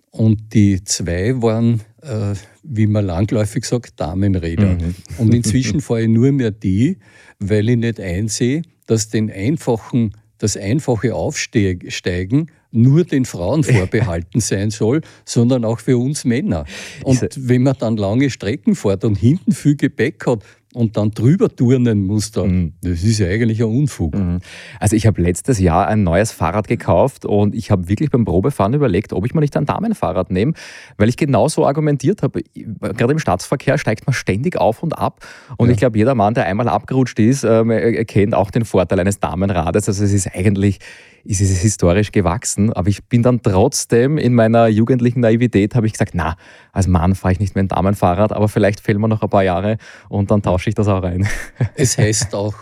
Und 0.09 0.53
die 0.53 0.83
zwei 0.85 1.41
waren, 1.41 1.81
äh, 2.01 2.33
wie 2.63 2.87
man 2.87 3.05
langläufig 3.05 3.65
sagt, 3.65 3.99
Damenräder. 3.99 4.75
Mhm. 4.75 4.95
Und 5.17 5.33
inzwischen 5.33 5.81
fahre 5.81 6.03
ich 6.03 6.09
nur 6.09 6.31
mehr 6.31 6.51
die, 6.51 6.97
weil 7.39 7.67
ich 7.69 7.77
nicht 7.77 7.99
einsehe, 7.99 8.61
dass 8.85 9.09
den 9.09 9.29
einfachen, 9.29 10.13
das 10.37 10.55
einfache 10.55 11.13
Aufsteigen 11.13 12.47
nur 12.77 13.03
den 13.03 13.25
Frauen 13.25 13.63
vorbehalten 13.63 14.39
sein 14.39 14.69
soll, 14.69 15.01
sondern 15.25 15.65
auch 15.65 15.79
für 15.79 15.97
uns 15.97 16.25
Männer. 16.25 16.65
Und 17.03 17.27
wenn 17.35 17.63
man 17.63 17.75
dann 17.79 17.97
lange 17.97 18.29
Strecken 18.29 18.75
fährt 18.75 19.03
und 19.03 19.15
hinten 19.15 19.51
viel 19.51 19.75
Gepäck 19.75 20.25
hat, 20.27 20.43
und 20.77 20.95
dann 20.95 21.11
drüber 21.11 21.49
turnen 21.49 22.05
muss, 22.05 22.31
da, 22.31 22.45
mhm. 22.45 22.73
das 22.81 23.03
ist 23.03 23.19
ja 23.19 23.27
eigentlich 23.27 23.61
ein 23.61 23.69
Unfug. 23.69 24.15
Mhm. 24.15 24.39
Also 24.79 24.95
ich 24.95 25.07
habe 25.07 25.21
letztes 25.21 25.59
Jahr 25.59 25.87
ein 25.87 26.03
neues 26.03 26.31
Fahrrad 26.31 26.67
gekauft 26.67 27.25
und 27.25 27.55
ich 27.55 27.71
habe 27.71 27.89
wirklich 27.89 28.11
beim 28.11 28.25
Probefahren 28.25 28.73
überlegt, 28.73 29.13
ob 29.13 29.25
ich 29.25 29.33
mal 29.33 29.41
nicht 29.41 29.57
ein 29.57 29.65
Damenfahrrad 29.65 30.29
nehme, 30.29 30.53
weil 30.97 31.09
ich 31.09 31.17
genau 31.17 31.47
so 31.47 31.65
argumentiert 31.65 32.21
habe. 32.21 32.41
Gerade 32.53 33.13
im 33.13 33.19
Staatsverkehr 33.19 33.77
steigt 33.77 34.05
man 34.05 34.13
ständig 34.13 34.57
auf 34.57 34.83
und 34.83 34.97
ab 34.97 35.25
und 35.57 35.67
ja. 35.67 35.73
ich 35.73 35.79
glaube, 35.79 35.97
jeder 35.97 36.15
Mann, 36.15 36.33
der 36.33 36.45
einmal 36.45 36.67
abgerutscht 36.67 37.19
ist, 37.19 37.43
äh, 37.43 38.05
kennt 38.05 38.35
auch 38.35 38.51
den 38.51 38.65
Vorteil 38.65 38.99
eines 38.99 39.19
Damenrades. 39.19 39.87
Also 39.87 40.03
es 40.03 40.13
ist 40.13 40.35
eigentlich 40.35 40.79
ist 41.27 41.41
es 41.41 41.59
historisch 41.59 42.11
gewachsen. 42.11 42.71
Aber 42.73 42.89
ich 42.89 43.03
bin 43.05 43.21
dann 43.21 43.41
trotzdem 43.41 44.17
in 44.17 44.33
meiner 44.33 44.67
jugendlichen 44.67 45.19
Naivität, 45.19 45.75
habe 45.75 45.85
ich 45.85 45.93
gesagt, 45.93 46.15
na, 46.15 46.37
als 46.71 46.87
Mann 46.87 47.15
fahre 47.15 47.33
ich 47.33 47.39
nicht 47.39 47.55
mehr 47.55 47.63
ein 47.63 47.67
Damenfahrrad, 47.67 48.31
aber 48.31 48.47
vielleicht 48.47 48.79
fehlen 48.79 49.01
mir 49.01 49.07
noch 49.07 49.21
ein 49.21 49.29
paar 49.29 49.43
Jahre 49.43 49.77
und 50.09 50.31
dann 50.31 50.41
tausche 50.41 50.69
ich 50.69 50.75
das 50.75 50.87
auch 50.87 51.03
rein. 51.03 51.27
Es 51.75 51.97
heißt 51.97 52.33
auch 52.33 52.55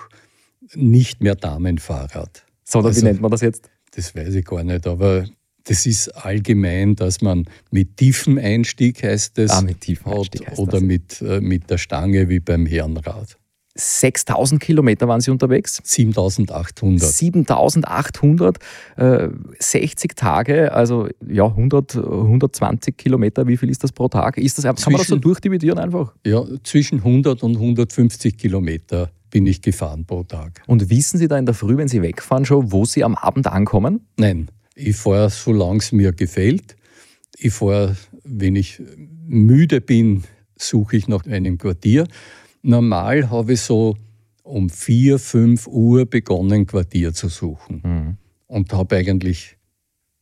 nicht 0.74 1.22
mehr 1.22 1.36
Damenfahrrad. 1.36 2.46
Sondern 2.64 2.90
also, 2.90 3.02
wie 3.02 3.06
nennt 3.06 3.22
man 3.22 3.32
das 3.32 3.42
jetzt? 3.42 3.70
Das 3.96 4.16
weiß 4.16 4.34
ich 4.34 4.46
gar 4.46 4.64
nicht, 4.64 4.88
aber 4.88 5.26
das 5.64 5.86
ist 5.86 6.10
allgemein, 6.10 6.96
dass 6.96 7.22
man 7.22 7.46
mit 7.72 7.98
tiefem 7.98 8.38
Einstieg 8.38 9.04
heißt 9.04 9.38
es 9.40 9.52
ah, 9.52 9.62
mit 9.62 9.82
tiefem 9.82 10.14
Einstieg 10.14 10.48
heißt 10.48 10.60
oder 10.60 10.74
das. 10.74 10.82
Mit, 10.82 11.22
äh, 11.22 11.40
mit 11.40 11.70
der 11.70 11.78
Stange 11.78 12.30
wie 12.30 12.40
beim 12.40 12.66
Herrenrad. 12.66 13.38
6000 13.76 14.62
Kilometer 14.62 15.08
waren 15.08 15.20
Sie 15.20 15.32
unterwegs? 15.32 15.82
7800. 15.84 17.10
7800, 17.12 18.58
äh, 18.96 19.28
60 19.60 20.16
Tage, 20.16 20.72
also 20.72 21.10
ja, 21.28 21.46
100, 21.46 21.98
120 21.98 22.98
Kilometer. 22.98 23.48
Wie 23.48 23.58
viel 23.58 23.70
ist 23.70 23.84
das 23.84 23.92
pro 23.92 24.08
Tag? 24.08 24.38
Ist 24.38 24.58
das, 24.58 24.64
kann 24.64 24.78
zwischen, 24.78 24.92
man 24.94 25.00
das 25.00 25.08
so 25.08 25.18
durchdividieren 25.18 25.78
einfach? 25.78 26.14
Ja, 26.26 26.44
zwischen 26.64 27.00
100 27.00 27.44
und 27.44 27.56
150 27.56 28.38
Kilometer 28.38 29.12
bin 29.30 29.46
ich 29.46 29.62
gefahren 29.62 30.06
pro 30.06 30.24
Tag. 30.24 30.64
Und 30.68 30.90
wissen 30.90 31.18
Sie 31.18 31.28
da 31.28 31.38
in 31.38 31.46
der 31.46 31.56
Früh, 31.56 31.76
wenn 31.76 31.90
Sie 31.90 32.02
wegfahren, 32.02 32.46
schon, 32.46 32.72
wo 32.72 32.86
Sie 32.86 33.04
am 33.04 33.16
Abend 33.16 33.48
ankommen? 33.48 34.08
Nein, 34.18 34.48
ich 34.76 34.96
fahre, 34.96 35.30
solange 35.30 35.80
es 35.80 35.92
mir 35.92 36.14
gefällt. 36.14 36.78
Ich 37.38 37.54
fahre, 37.54 37.98
wenn 38.24 38.56
ich 38.56 38.82
müde 39.28 39.82
bin, 39.82 40.24
suche 40.58 40.96
ich 40.96 41.10
nach 41.10 41.26
einem 41.26 41.58
Quartier. 41.58 42.08
Normal 42.66 43.30
habe 43.30 43.54
ich 43.54 43.62
so 43.62 43.96
um 44.44 44.70
4, 44.70 45.20
5 45.20 45.68
Uhr 45.68 46.06
begonnen, 46.06 46.66
Quartier 46.66 47.14
zu 47.14 47.30
suchen. 47.30 47.82
Mhm. 47.84 48.18
Und 48.48 48.74
habe 48.74 48.98
eigentlich 48.98 49.58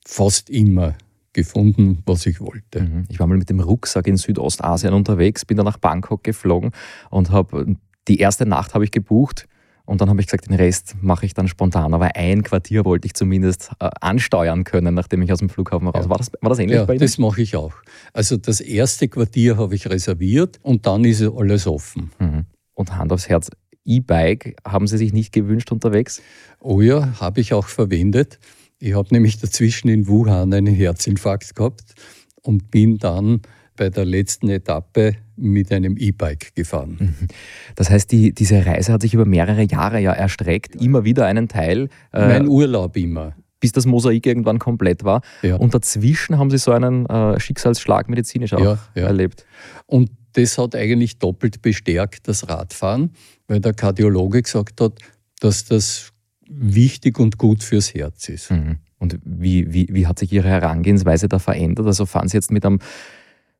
fast 0.05 0.49
immer 0.49 0.95
gefunden, 1.31 2.03
was 2.05 2.25
ich 2.25 2.41
wollte. 2.41 2.81
Mhm. 2.81 3.05
Ich 3.09 3.19
war 3.19 3.27
mal 3.27 3.37
mit 3.37 3.49
dem 3.49 3.59
Rucksack 3.59 4.07
in 4.07 4.17
Südostasien 4.17 4.93
unterwegs, 4.93 5.45
bin 5.45 5.57
dann 5.57 5.65
nach 5.65 5.77
Bangkok 5.77 6.23
geflogen 6.23 6.71
und 7.09 7.31
habe 7.31 7.77
die 8.07 8.17
erste 8.17 8.45
Nacht 8.45 8.73
habe 8.73 8.83
ich 8.83 8.91
gebucht 8.91 9.47
und 9.85 9.99
dann 9.99 10.09
habe 10.09 10.21
ich 10.21 10.27
gesagt, 10.27 10.47
den 10.47 10.55
Rest 10.55 10.95
mache 11.01 11.25
ich 11.25 11.33
dann 11.33 11.49
spontan. 11.49 11.93
Aber 11.93 12.15
ein 12.15 12.43
Quartier 12.43 12.85
wollte 12.85 13.05
ich 13.05 13.15
zumindest 13.15 13.71
äh, 13.79 13.89
ansteuern 13.99 14.63
können, 14.63 14.93
nachdem 14.95 15.21
ich 15.21 15.31
aus 15.31 15.39
dem 15.39 15.49
Flughafen 15.49 15.87
raus 15.89 16.07
war. 16.07 16.17
Das, 16.17 16.31
war 16.39 16.49
das 16.49 16.59
ähnlich 16.59 16.77
ja, 16.77 16.85
bei 16.85 16.93
Ihnen? 16.93 17.01
Das 17.01 17.17
mache 17.17 17.41
ich 17.41 17.57
auch. 17.57 17.73
Also 18.13 18.37
das 18.37 18.61
erste 18.61 19.09
Quartier 19.09 19.57
habe 19.57 19.75
ich 19.75 19.89
reserviert 19.89 20.59
und 20.61 20.85
dann 20.85 21.03
ist 21.03 21.21
alles 21.21 21.67
offen. 21.67 22.11
Mhm. 22.19 22.45
Und 22.75 22.95
Hand 22.95 23.11
aufs 23.11 23.27
Herz, 23.27 23.49
E-Bike 23.83 24.55
haben 24.65 24.87
Sie 24.87 24.97
sich 24.97 25.11
nicht 25.11 25.33
gewünscht 25.33 25.71
unterwegs? 25.71 26.21
Oh 26.59 26.79
ja, 26.79 27.19
habe 27.19 27.41
ich 27.41 27.53
auch 27.53 27.67
verwendet. 27.67 28.39
Ich 28.79 28.95
habe 28.95 29.09
nämlich 29.11 29.39
dazwischen 29.39 29.89
in 29.89 30.07
Wuhan 30.07 30.53
einen 30.53 30.73
Herzinfarkt 30.73 31.55
gehabt 31.55 31.93
und 32.41 32.71
bin 32.71 32.97
dann 32.97 33.41
bei 33.75 33.89
der 33.89 34.05
letzten 34.05 34.49
Etappe 34.49 35.15
mit 35.35 35.71
einem 35.71 35.97
E-Bike 35.97 36.53
gefahren. 36.55 36.97
Mhm. 36.99 37.27
Das 37.75 37.89
heißt, 37.89 38.11
die, 38.11 38.33
diese 38.33 38.65
Reise 38.65 38.93
hat 38.93 39.01
sich 39.01 39.13
über 39.13 39.25
mehrere 39.25 39.63
Jahre 39.63 39.99
ja 39.99 40.13
erstreckt, 40.13 40.75
immer 40.75 41.03
wieder 41.03 41.25
einen 41.25 41.47
Teil. 41.47 41.89
Äh, 42.11 42.27
mein 42.27 42.47
Urlaub 42.47 42.95
immer. 42.97 43.33
Bis 43.59 43.71
das 43.71 43.85
Mosaik 43.85 44.25
irgendwann 44.25 44.59
komplett 44.59 45.03
war. 45.03 45.21
Ja. 45.41 45.55
Und 45.55 45.73
dazwischen 45.73 46.37
haben 46.37 46.51
Sie 46.51 46.57
so 46.57 46.71
einen 46.71 47.05
äh, 47.05 47.39
Schicksalsschlag 47.39 48.09
medizinisch 48.09 48.53
auch 48.53 48.59
ja, 48.59 48.77
ja. 48.95 49.07
erlebt. 49.07 49.45
Und 49.85 50.11
das 50.33 50.57
hat 50.57 50.75
eigentlich 50.75 51.19
doppelt 51.19 51.61
bestärkt, 51.61 52.27
das 52.27 52.49
Radfahren, 52.49 53.11
weil 53.47 53.59
der 53.59 53.73
Kardiologe 53.73 54.41
gesagt 54.41 54.81
hat, 54.81 54.99
dass 55.39 55.65
das 55.65 56.11
wichtig 56.47 57.19
und 57.19 57.37
gut 57.37 57.63
fürs 57.63 57.93
Herz 57.93 58.29
ist. 58.29 58.51
Mhm. 58.51 58.77
Und 58.99 59.19
wie, 59.25 59.73
wie, 59.73 59.87
wie 59.91 60.07
hat 60.07 60.19
sich 60.19 60.31
Ihre 60.31 60.47
Herangehensweise 60.47 61.27
da 61.27 61.39
verändert? 61.39 61.85
Also 61.85 62.05
fahren 62.05 62.29
Sie 62.29 62.37
jetzt 62.37 62.51
mit 62.51 62.65
einem 62.65 62.79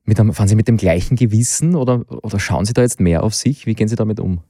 mit 0.06 0.20
einem, 0.20 0.34
fahren 0.34 0.48
Sie 0.48 0.56
mit 0.56 0.68
dem 0.68 0.78
gleichen 0.78 1.16
Gewissen 1.16 1.76
oder, 1.76 2.06
oder 2.24 2.40
schauen 2.40 2.66
Sie 2.66 2.74
da 2.74 2.82
jetzt 2.82 3.00
mehr 3.00 3.24
auf 3.24 3.34
sich? 3.34 3.66
Wie 3.66 3.74
gehen 3.74 3.88
Sie 3.88 3.96
damit 3.96 4.20
um? 4.20 4.42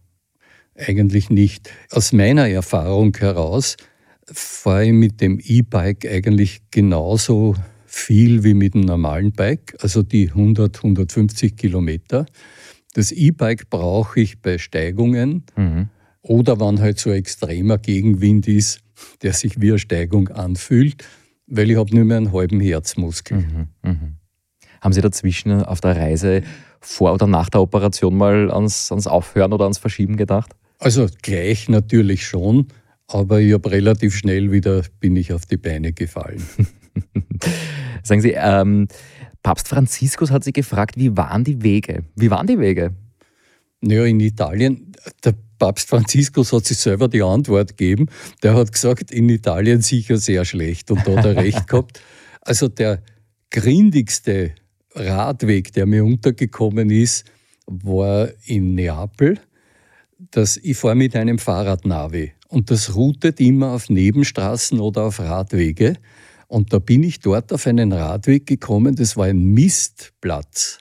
Eigentlich 0.75 1.29
nicht. 1.29 1.69
Aus 1.91 2.13
meiner 2.13 2.50
Erfahrung 2.50 3.15
heraus 3.17 3.77
fahre 4.25 4.86
ich 4.86 4.93
mit 4.93 5.22
dem 5.22 5.39
E-Bike 5.39 6.07
eigentlich 6.07 6.62
genauso 6.72 7.55
viel 7.86 8.43
wie 8.43 8.55
mit 8.55 8.74
dem 8.74 8.81
normalen 8.81 9.31
Bike, 9.33 9.75
also 9.79 10.01
die 10.01 10.29
100, 10.29 10.77
150 10.77 11.55
Kilometer. 11.55 12.25
Das 12.93 13.12
E-Bike 13.12 13.69
brauche 13.69 14.19
ich 14.19 14.41
bei 14.41 14.57
Steigungen 14.57 15.43
mhm. 15.55 15.89
oder 16.22 16.60
wenn 16.60 16.79
halt 16.79 17.00
so 17.00 17.12
extremer 17.12 17.77
Gegenwind 17.77 18.48
ist, 18.48 18.79
der 19.22 19.33
sich 19.33 19.62
wie 19.62 19.69
eine 19.69 19.79
Steigung 19.79 20.29
anfühlt, 20.29 21.03
weil 21.45 21.69
ich 21.69 21.77
habe 21.77 21.95
nur 21.95 22.05
mehr 22.05 22.17
einen 22.17 22.31
halben 22.31 22.60
Herzmuskel. 22.60 23.38
Mhm. 23.38 23.67
Mhm. 23.83 24.15
Haben 24.83 24.91
Sie 24.91 24.99
dazwischen 24.99 25.63
auf 25.63 25.79
der 25.79 25.95
Reise 25.95 26.41
vor 26.81 27.13
oder 27.13 27.25
nach 27.25 27.49
der 27.49 27.61
Operation 27.61 28.17
mal 28.17 28.51
ans, 28.51 28.91
ans 28.91 29.07
Aufhören 29.07 29.53
oder 29.53 29.63
ans 29.63 29.77
Verschieben 29.77 30.17
gedacht? 30.17 30.51
Also 30.77 31.07
gleich 31.21 31.69
natürlich 31.69 32.27
schon, 32.27 32.67
aber 33.07 33.39
ich 33.39 33.53
habe 33.53 33.71
relativ 33.71 34.13
schnell 34.13 34.51
wieder 34.51 34.83
bin 34.99 35.15
ich 35.15 35.31
auf 35.31 35.45
die 35.45 35.55
Beine 35.55 35.93
gefallen. 35.93 36.43
Sagen 38.03 38.19
Sie, 38.19 38.33
ähm, 38.35 38.89
Papst 39.41 39.69
Franziskus 39.69 40.31
hat 40.31 40.43
Sie 40.43 40.51
gefragt, 40.51 40.97
wie 40.97 41.15
waren 41.15 41.45
die 41.45 41.63
Wege? 41.63 42.03
Wie 42.17 42.29
waren 42.29 42.47
die 42.47 42.59
Wege? 42.59 42.91
Naja, 43.79 44.03
in 44.03 44.19
Italien, 44.19 44.91
der 45.23 45.33
Papst 45.59 45.87
Franziskus 45.87 46.51
hat 46.51 46.65
sich 46.65 46.77
selber 46.77 47.07
die 47.07 47.23
Antwort 47.23 47.77
gegeben. 47.77 48.09
Der 48.43 48.53
hat 48.53 48.73
gesagt, 48.73 49.11
in 49.11 49.29
Italien 49.29 49.81
sicher 49.81 50.17
sehr 50.17 50.43
schlecht 50.43 50.91
und 50.91 51.07
da 51.07 51.15
hat 51.15 51.25
er 51.25 51.35
recht 51.37 51.67
gehabt. 51.69 52.01
Also 52.41 52.67
der 52.67 53.01
grindigste 53.49 54.55
Radweg, 54.95 55.73
der 55.73 55.85
mir 55.85 56.05
untergekommen 56.05 56.89
ist, 56.89 57.25
war 57.65 58.29
in 58.45 58.75
Neapel. 58.75 59.39
Das, 60.31 60.57
ich 60.57 60.77
fahre 60.77 60.95
mit 60.95 61.15
einem 61.15 61.38
Fahrradnavi 61.38 62.33
und 62.47 62.69
das 62.71 62.95
routet 62.95 63.39
immer 63.39 63.71
auf 63.71 63.89
Nebenstraßen 63.89 64.79
oder 64.79 65.03
auf 65.03 65.19
Radwege. 65.19 65.97
Und 66.47 66.71
da 66.71 66.79
bin 66.79 67.03
ich 67.03 67.19
dort 67.19 67.51
auf 67.51 67.65
einen 67.65 67.91
Radweg 67.91 68.45
gekommen, 68.45 68.95
das 68.95 69.17
war 69.17 69.25
ein 69.25 69.43
Mistplatz. 69.43 70.79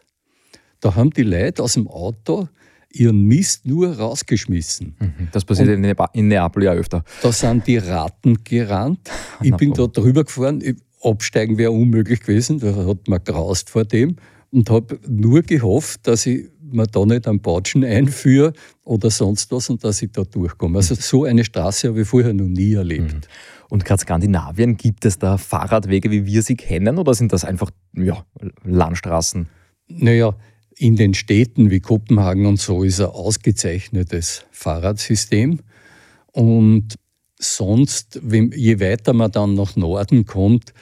Da 0.81 0.95
haben 0.95 1.11
die 1.11 1.23
Leute 1.23 1.63
aus 1.63 1.75
dem 1.75 1.89
Auto 1.89 2.49
ihren 2.93 3.25
Mist 3.25 3.65
nur 3.65 3.97
rausgeschmissen. 3.97 4.97
Mhm. 4.99 5.29
Das 5.33 5.45
passiert 5.45 5.69
und 5.69 5.85
in 6.13 6.29
Neapel 6.29 6.65
ja 6.65 6.73
öfter. 6.73 7.05
Da 7.23 7.33
sind 7.33 7.67
die 7.67 7.79
Ratten 7.79 8.45
gerannt. 8.45 9.11
Ich 9.43 9.57
bin 9.57 9.73
da 9.73 9.87
drüber 9.87 10.25
gefahren 10.25 10.61
absteigen 11.03 11.59
wäre 11.59 11.73
unmöglich 11.73 12.21
gewesen, 12.21 12.61
da 12.61 12.87
hat 12.87 13.09
man 13.09 13.23
graust 13.25 13.71
vor 13.71 13.85
dem 13.85 14.17
und 14.51 14.71
habe 14.71 15.01
nur 15.09 15.43
gehofft, 15.43 16.07
dass 16.07 16.27
ich 16.27 16.49
mir 16.61 16.87
da 16.87 17.05
nicht 17.05 17.27
einen 17.27 17.41
Batschen 17.41 17.85
einführe 17.85 18.53
oder 18.85 19.11
sonst 19.11 19.51
was 19.53 19.69
und 19.69 19.85
dass 19.85 20.03
ich 20.03 20.13
da 20.13 20.23
durchkomme. 20.25 20.79
Also 20.79 20.95
so 20.95 21.25
eine 21.25 21.45
Straße 21.45 21.89
habe 21.89 22.03
ich 22.03 22.09
vorher 22.09 22.33
noch 22.33 22.47
nie 22.47 22.75
erlebt. 22.75 23.15
Mhm. 23.15 23.21
Und 23.69 23.85
gerade 23.85 24.03
Skandinavien, 24.03 24.77
gibt 24.77 25.05
es 25.05 25.19
da 25.19 25.39
Fahrradwege, 25.39 26.11
wie 26.11 26.27
wir 26.27 26.43
sie 26.43 26.57
kennen, 26.57 26.99
oder 26.99 27.15
sind 27.15 27.33
das 27.33 27.45
einfach 27.45 27.71
ja, 27.95 28.25
Landstraßen? 28.65 29.49
Naja, 29.89 30.37
in 30.77 30.97
den 30.97 31.15
Städten 31.15 31.71
wie 31.71 31.81
Kopenhagen 31.81 32.47
und 32.47 32.61
so 32.61 32.83
ist 32.83 33.01
ein 33.01 33.07
ausgezeichnetes 33.07 34.45
Fahrradsystem. 34.51 35.61
Und 36.33 36.97
sonst, 37.43 38.21
je 38.23 38.81
weiter 38.81 39.13
man 39.13 39.33
dann 39.33 39.55
nach 39.55 39.77
Norden 39.77 40.25
kommt, 40.25 40.73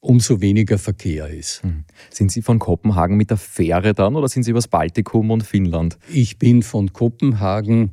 umso 0.00 0.40
weniger 0.40 0.78
Verkehr 0.78 1.28
ist. 1.28 1.62
Hm. 1.62 1.84
Sind 2.10 2.30
Sie 2.30 2.42
von 2.42 2.58
Kopenhagen 2.58 3.16
mit 3.16 3.30
der 3.30 3.36
Fähre 3.36 3.92
dann 3.92 4.14
oder 4.16 4.28
sind 4.28 4.44
Sie 4.44 4.52
übers 4.52 4.68
Baltikum 4.68 5.30
und 5.30 5.42
Finnland? 5.42 5.98
Ich 6.12 6.38
bin 6.38 6.62
von 6.62 6.92
Kopenhagen 6.92 7.92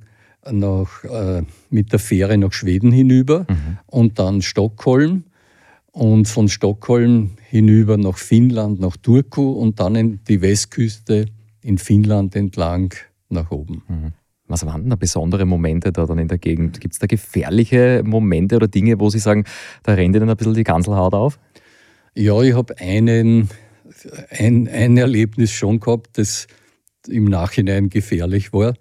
nach, 0.52 1.04
äh, 1.04 1.44
mit 1.70 1.92
der 1.92 2.00
Fähre 2.00 2.38
nach 2.38 2.54
Schweden 2.54 2.92
hinüber 2.92 3.46
mhm. 3.50 3.78
und 3.88 4.20
dann 4.20 4.42
Stockholm 4.42 5.24
und 5.92 6.28
von 6.28 6.50
Stockholm 6.50 7.32
hinüber 7.50 7.98
nach 7.98 8.18
Finnland, 8.18 8.80
nach 8.80 8.98
Turku 8.98 9.52
und 9.52 9.80
dann 9.80 9.96
in 9.96 10.24
die 10.26 10.42
Westküste 10.42 11.28
in 11.62 11.78
Finnland 11.78 12.36
entlang 12.36 12.94
nach 13.30 13.52
oben. 13.52 13.84
Mhm. 13.88 14.14
Was 14.54 14.68
waren 14.68 14.88
da 14.88 14.96
besondere 14.96 15.46
Momente 15.46 15.92
da 15.92 16.06
dann 16.06 16.20
in 16.20 16.28
der 16.28 16.38
Gegend? 16.38 16.80
Gibt 16.80 16.94
es 16.94 17.00
da 17.00 17.08
gefährliche 17.08 18.04
Momente 18.06 18.56
oder 18.56 18.68
Dinge, 18.68 19.00
wo 19.00 19.10
Sie 19.10 19.18
sagen, 19.18 19.46
da 19.82 19.96
rennt 19.96 20.16
Ihnen 20.16 20.30
ein 20.30 20.38
bisschen 20.38 20.54
die 20.54 20.64
Ganselhaut 20.64 21.16
auf? 21.16 21.40
Ja, 22.14 22.40
ich 22.40 22.54
habe 22.54 22.78
ein, 22.78 23.50
ein 24.30 24.98
Erlebnis 24.98 25.50
schon 25.50 25.80
gehabt, 25.80 26.20
das 26.20 26.46
im 27.08 27.26
Nachhinein 27.26 27.90
gefährlich 27.90 28.54
war. 28.54 28.76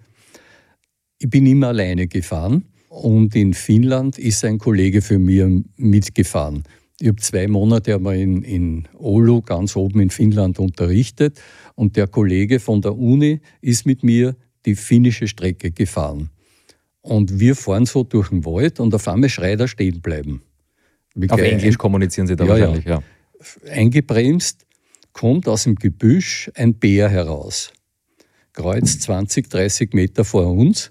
Ich 1.19 1.31
bin 1.31 1.47
immer 1.47 1.69
alleine 1.69 2.07
gefahren 2.07 2.67
und 2.91 3.35
in 3.35 3.55
Finnland 3.55 4.19
ist 4.19 4.45
ein 4.45 4.59
Kollege 4.59 5.01
für 5.01 5.19
mich 5.19 5.65
mitgefahren. 5.79 6.65
Ich 7.01 7.09
habe 7.09 7.17
zwei 7.17 7.49
Monate 7.49 7.95
einmal 7.95 8.19
in, 8.19 8.43
in 8.43 8.89
Oulu, 8.99 9.41
ganz 9.41 9.75
oben 9.75 10.01
in 10.01 10.11
Finnland, 10.11 10.59
unterrichtet 10.59 11.41
und 11.77 11.97
der 11.97 12.09
Kollege 12.09 12.61
von 12.61 12.83
der 12.83 12.95
Uni 12.95 13.41
ist 13.63 13.87
mit 13.87 14.03
mir 14.03 14.37
die 14.67 14.75
finnische 14.75 15.29
Strecke 15.29 15.71
gefahren. 15.71 16.31
Und 17.01 17.41
wir 17.41 17.57
fahren 17.57 17.87
so 17.87 18.05
durch 18.05 18.29
den 18.29 18.45
Wald 18.45 18.79
und 18.81 18.95
auf 18.95 19.09
einmal 19.09 19.29
schreit 19.29 19.61
er 19.61 19.69
stehen 19.69 20.01
bleiben. 20.01 20.43
Auf 21.29 21.41
Englisch 21.41 21.77
kommunizieren 21.77 22.27
Sie 22.27 22.37
da 22.37 22.45
ja, 22.45 22.51
wahrscheinlich, 22.51 22.85
ja. 22.85 23.03
ja. 23.67 23.73
Eingebremst 23.73 24.67
kommt 25.13 25.49
aus 25.49 25.65
dem 25.65 25.75
Gebüsch 25.75 26.51
ein 26.55 26.75
Bär 26.75 27.09
heraus. 27.09 27.73
Kreuzt 28.53 29.03
20, 29.03 29.49
30 29.51 29.95
Meter 29.95 30.25
vor 30.25 30.47
uns, 30.47 30.91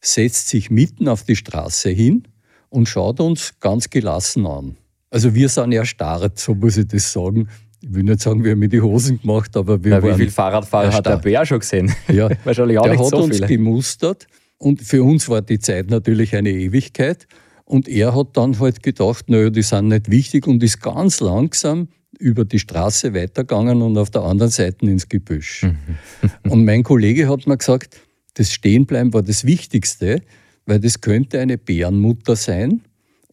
setzt 0.00 0.48
sich 0.48 0.70
mitten 0.70 1.08
auf 1.08 1.24
die 1.24 1.36
Straße 1.36 1.90
hin 1.90 2.26
und 2.68 2.88
schaut 2.88 3.20
uns 3.20 3.54
ganz 3.60 3.88
gelassen 3.90 4.46
an. 4.46 4.76
Also 5.10 5.34
wir 5.34 5.48
sind 5.48 5.72
erstarrt, 5.72 6.38
so 6.38 6.54
muss 6.54 6.76
ich 6.76 6.88
das 6.88 7.12
sagen 7.12 7.48
ich 7.88 7.94
will 7.94 8.02
nicht 8.02 8.20
sagen, 8.20 8.42
wir 8.42 8.52
haben 8.52 8.58
mir 8.58 8.68
die 8.68 8.80
Hosen 8.80 9.20
gemacht, 9.20 9.56
aber 9.56 9.82
wir 9.82 9.92
ja, 9.92 10.02
Wie 10.02 10.14
viele 10.14 10.30
Fahrradfahrer 10.30 10.92
hat 10.92 11.06
der 11.06 11.18
Bär 11.18 11.46
schon 11.46 11.60
gesehen? 11.60 11.92
Ja, 12.12 12.28
wahrscheinlich 12.44 12.78
auch 12.78 12.82
der 12.82 12.92
nicht 12.92 13.02
hat 13.02 13.10
so 13.10 13.18
uns 13.18 13.36
viele. 13.36 13.46
gemustert 13.46 14.26
und 14.58 14.82
für 14.82 15.02
uns 15.02 15.28
war 15.28 15.42
die 15.42 15.58
Zeit 15.58 15.90
natürlich 15.90 16.34
eine 16.34 16.50
Ewigkeit. 16.50 17.26
Und 17.64 17.88
er 17.88 18.14
hat 18.14 18.36
dann 18.36 18.58
halt 18.60 18.82
gedacht, 18.82 19.28
naja, 19.28 19.50
die 19.50 19.62
sind 19.62 19.88
nicht 19.88 20.10
wichtig 20.10 20.46
und 20.46 20.62
ist 20.62 20.80
ganz 20.80 21.20
langsam 21.20 21.88
über 22.18 22.44
die 22.44 22.60
Straße 22.60 23.12
weitergegangen 23.12 23.82
und 23.82 23.98
auf 23.98 24.10
der 24.10 24.22
anderen 24.22 24.52
Seite 24.52 24.86
ins 24.86 25.08
Gebüsch. 25.08 25.64
Mhm. 25.64 26.30
und 26.50 26.64
mein 26.64 26.82
Kollege 26.82 27.28
hat 27.28 27.46
mir 27.46 27.56
gesagt, 27.56 28.00
das 28.34 28.52
Stehenbleiben 28.52 29.12
war 29.12 29.22
das 29.22 29.44
Wichtigste, 29.44 30.22
weil 30.64 30.80
das 30.80 31.00
könnte 31.00 31.40
eine 31.40 31.58
Bärenmutter 31.58 32.36
sein 32.36 32.82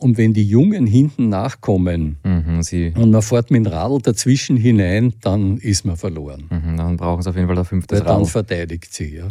und 0.03 0.17
wenn 0.17 0.33
die 0.33 0.43
Jungen 0.43 0.85
hinten 0.85 1.29
nachkommen 1.29 2.17
mhm, 2.23 2.61
und 2.95 3.11
man 3.11 3.21
fährt 3.21 3.51
mit 3.51 3.65
dem 3.65 3.71
Radl 3.71 3.99
dazwischen 4.01 4.57
hinein, 4.57 5.13
dann 5.21 5.57
ist 5.57 5.85
man 5.85 5.95
verloren. 5.95 6.43
Mhm, 6.49 6.77
dann 6.77 6.97
brauchen 6.97 7.21
sie 7.21 7.29
auf 7.29 7.35
jeden 7.35 7.47
Fall 7.47 7.57
ein 7.57 7.65
fünftes 7.65 8.01
Weil 8.01 8.07
Radl. 8.07 8.23
Dann 8.23 8.29
verteidigt 8.29 8.93
sie, 8.93 9.15
ja. 9.15 9.27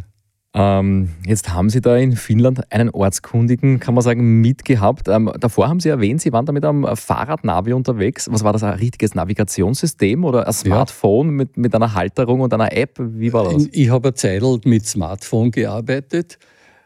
Ähm, 0.55 1.09
jetzt 1.27 1.55
haben 1.55 1.71
Sie 1.71 1.81
da 1.81 1.97
in 1.97 2.15
Finnland 2.15 2.71
einen 2.71 2.91
Ortskundigen, 2.91 3.81
kann 3.81 3.95
man 3.95 4.03
sagen, 4.03 4.43
mitgehabt. 4.43 5.09
Ähm, 5.09 5.33
davor 5.41 5.69
haben 5.69 5.81
Sie 5.81 5.89
erwähnt, 5.89 6.21
Sie 6.21 6.31
waren 6.33 6.45
da 6.45 6.53
mit 6.53 6.65
einem 6.65 6.87
Fahrradnavi 6.95 7.73
unterwegs. 7.73 8.29
Was 8.31 8.45
war 8.45 8.53
das, 8.53 8.63
ein 8.63 8.75
richtiges 8.75 9.15
Navigationssystem 9.15 10.25
oder 10.25 10.47
ein 10.47 10.53
Smartphone 10.53 11.29
ja. 11.29 11.33
mit, 11.33 11.57
mit 11.57 11.75
einer 11.75 11.95
Halterung 11.95 12.41
und 12.41 12.53
einer 12.53 12.71
App? 12.77 12.99
Wie 12.99 13.33
war 13.33 13.51
das? 13.51 13.67
Ich 13.73 13.89
habe 13.89 14.09
eine 14.09 14.15
Zeit 14.15 14.43
mit 14.67 14.87
Smartphone 14.87 15.51
gearbeitet. 15.51 16.39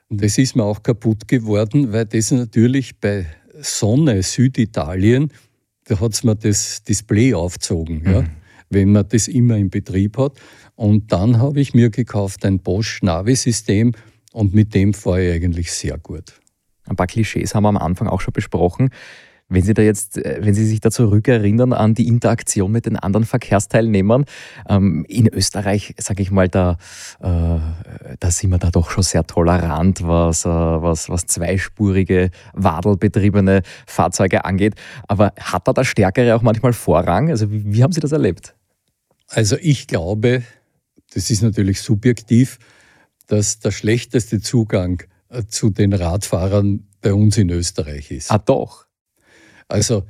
Das 0.09 0.39
ist 0.39 0.55
mir 0.55 0.63
auch 0.63 0.85
kaputt 0.85 1.27
geworden, 1.27 1.93
weil 1.93 2.07
das 2.07 2.31
natürlich 2.31 3.01
bei 3.01 3.27
Sonne 3.61 4.23
Süditalien, 4.23 5.33
da 5.85 6.01
hat 6.01 6.13
es 6.13 6.25
mir 6.25 6.35
das 6.35 6.83
Display 6.83 7.35
aufgezogen, 7.35 8.03
mhm. 8.05 8.13
ja, 8.13 8.25
wenn 8.71 8.93
man 8.93 9.09
das 9.09 9.29
immer 9.29 9.57
in 9.57 9.71
Betrieb 9.71 10.19
hat. 10.19 10.39
Und 10.75 11.13
dann 11.13 11.39
habe 11.39 11.61
ich 11.61 11.75
mir 11.75 11.91
gekauft 11.91 12.45
ein 12.45 12.59
Bosch 12.61 13.03
Navi-System 13.03 13.93
und 14.33 14.55
mit 14.55 14.75
dem 14.75 14.93
fahre 14.95 15.27
ich 15.27 15.33
eigentlich 15.35 15.73
sehr 15.73 15.99
gut. 15.99 16.41
Ein 16.85 16.97
paar 16.97 17.07
Klischees 17.07 17.55
haben 17.55 17.65
wir 17.65 17.69
am 17.69 17.77
Anfang 17.77 18.09
auch 18.09 18.21
schon 18.21 18.33
besprochen. 18.33 18.91
Wenn 19.49 19.63
Sie 19.63 19.75
da 19.75 19.83
jetzt, 19.83 20.19
äh, 20.19 20.39
wenn 20.41 20.55
Sie 20.55 20.67
sich 20.67 20.81
da 20.81 20.91
zurückerinnern 20.91 21.73
an 21.73 21.95
die 21.95 22.09
Interaktion 22.09 22.73
mit 22.73 22.87
den 22.87 22.97
anderen 22.97 23.25
Verkehrsteilnehmern, 23.25 24.25
ähm, 24.69 25.05
in 25.09 25.29
Österreich, 25.33 25.95
sage 25.99 26.23
ich 26.23 26.33
mal, 26.33 26.49
da, 26.49 26.79
äh, 27.21 27.59
da 28.19 28.31
sind 28.31 28.51
wir 28.51 28.59
da 28.59 28.71
doch 28.71 28.91
schon 28.91 29.05
sehr 29.05 29.25
tolerant, 29.25 30.03
was, 30.03 30.45
äh, 30.45 30.49
was, 30.49 31.09
was 31.09 31.27
zweispurige, 31.27 32.31
wadelbetriebene 32.55 33.63
Fahrzeuge 33.87 34.45
angeht. 34.45 34.75
Aber 35.07 35.33
hat 35.39 35.69
da 35.69 35.73
der 35.73 35.85
Stärkere 35.85 36.35
auch 36.35 36.43
manchmal 36.43 36.73
Vorrang? 36.73 37.31
Also 37.31 37.51
wie, 37.51 37.73
wie 37.73 37.83
haben 37.85 37.93
Sie 37.93 38.01
das 38.01 38.13
erlebt? 38.13 38.55
Also 39.29 39.57
ich 39.61 39.87
glaube, 39.87 40.43
das 41.15 41.31
ist 41.31 41.43
natürlich 41.43 41.81
subjektiv, 41.81 42.59
dass 43.29 43.61
der 43.61 43.71
schlechteste 43.71 44.41
Zugang 44.41 45.03
zu 45.49 45.71
den 45.71 45.93
Radfahrern 45.93 46.87
bei 47.01 47.13
uns 47.13 47.37
in 47.39 47.51
Österreich 47.51 48.11
ist. 48.11 48.31
Ah 48.31 48.39
doch. 48.39 48.86
Also 49.69 50.05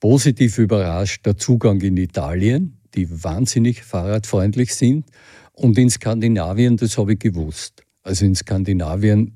positiv 0.00 0.58
überrascht 0.58 1.24
der 1.26 1.36
Zugang 1.36 1.80
in 1.80 1.96
Italien, 1.96 2.78
die 2.94 3.22
wahnsinnig 3.24 3.82
fahrradfreundlich 3.82 4.74
sind. 4.74 5.06
Und 5.52 5.78
in 5.78 5.90
Skandinavien, 5.90 6.76
das 6.76 6.98
habe 6.98 7.14
ich 7.14 7.18
gewusst. 7.18 7.82
Also 8.02 8.24
in 8.24 8.34
Skandinavien 8.34 9.32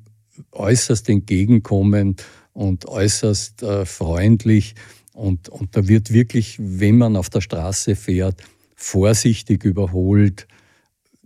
äußerst 0.53 1.09
entgegenkommend 1.09 2.25
und 2.53 2.87
äußerst 2.87 3.63
äh, 3.63 3.87
freundlich. 3.87 4.75
Und, 5.15 5.49
und 5.49 5.77
da 5.77 5.87
wird 5.89 6.13
wirklich, 6.13 6.57
wenn 6.61 6.99
man 6.99 7.17
auf 7.17 7.31
der 7.31 7.41
Straße 7.41 7.97
fährt, 7.97 8.43
vorsichtig 8.75 9.65
überholt. 9.65 10.47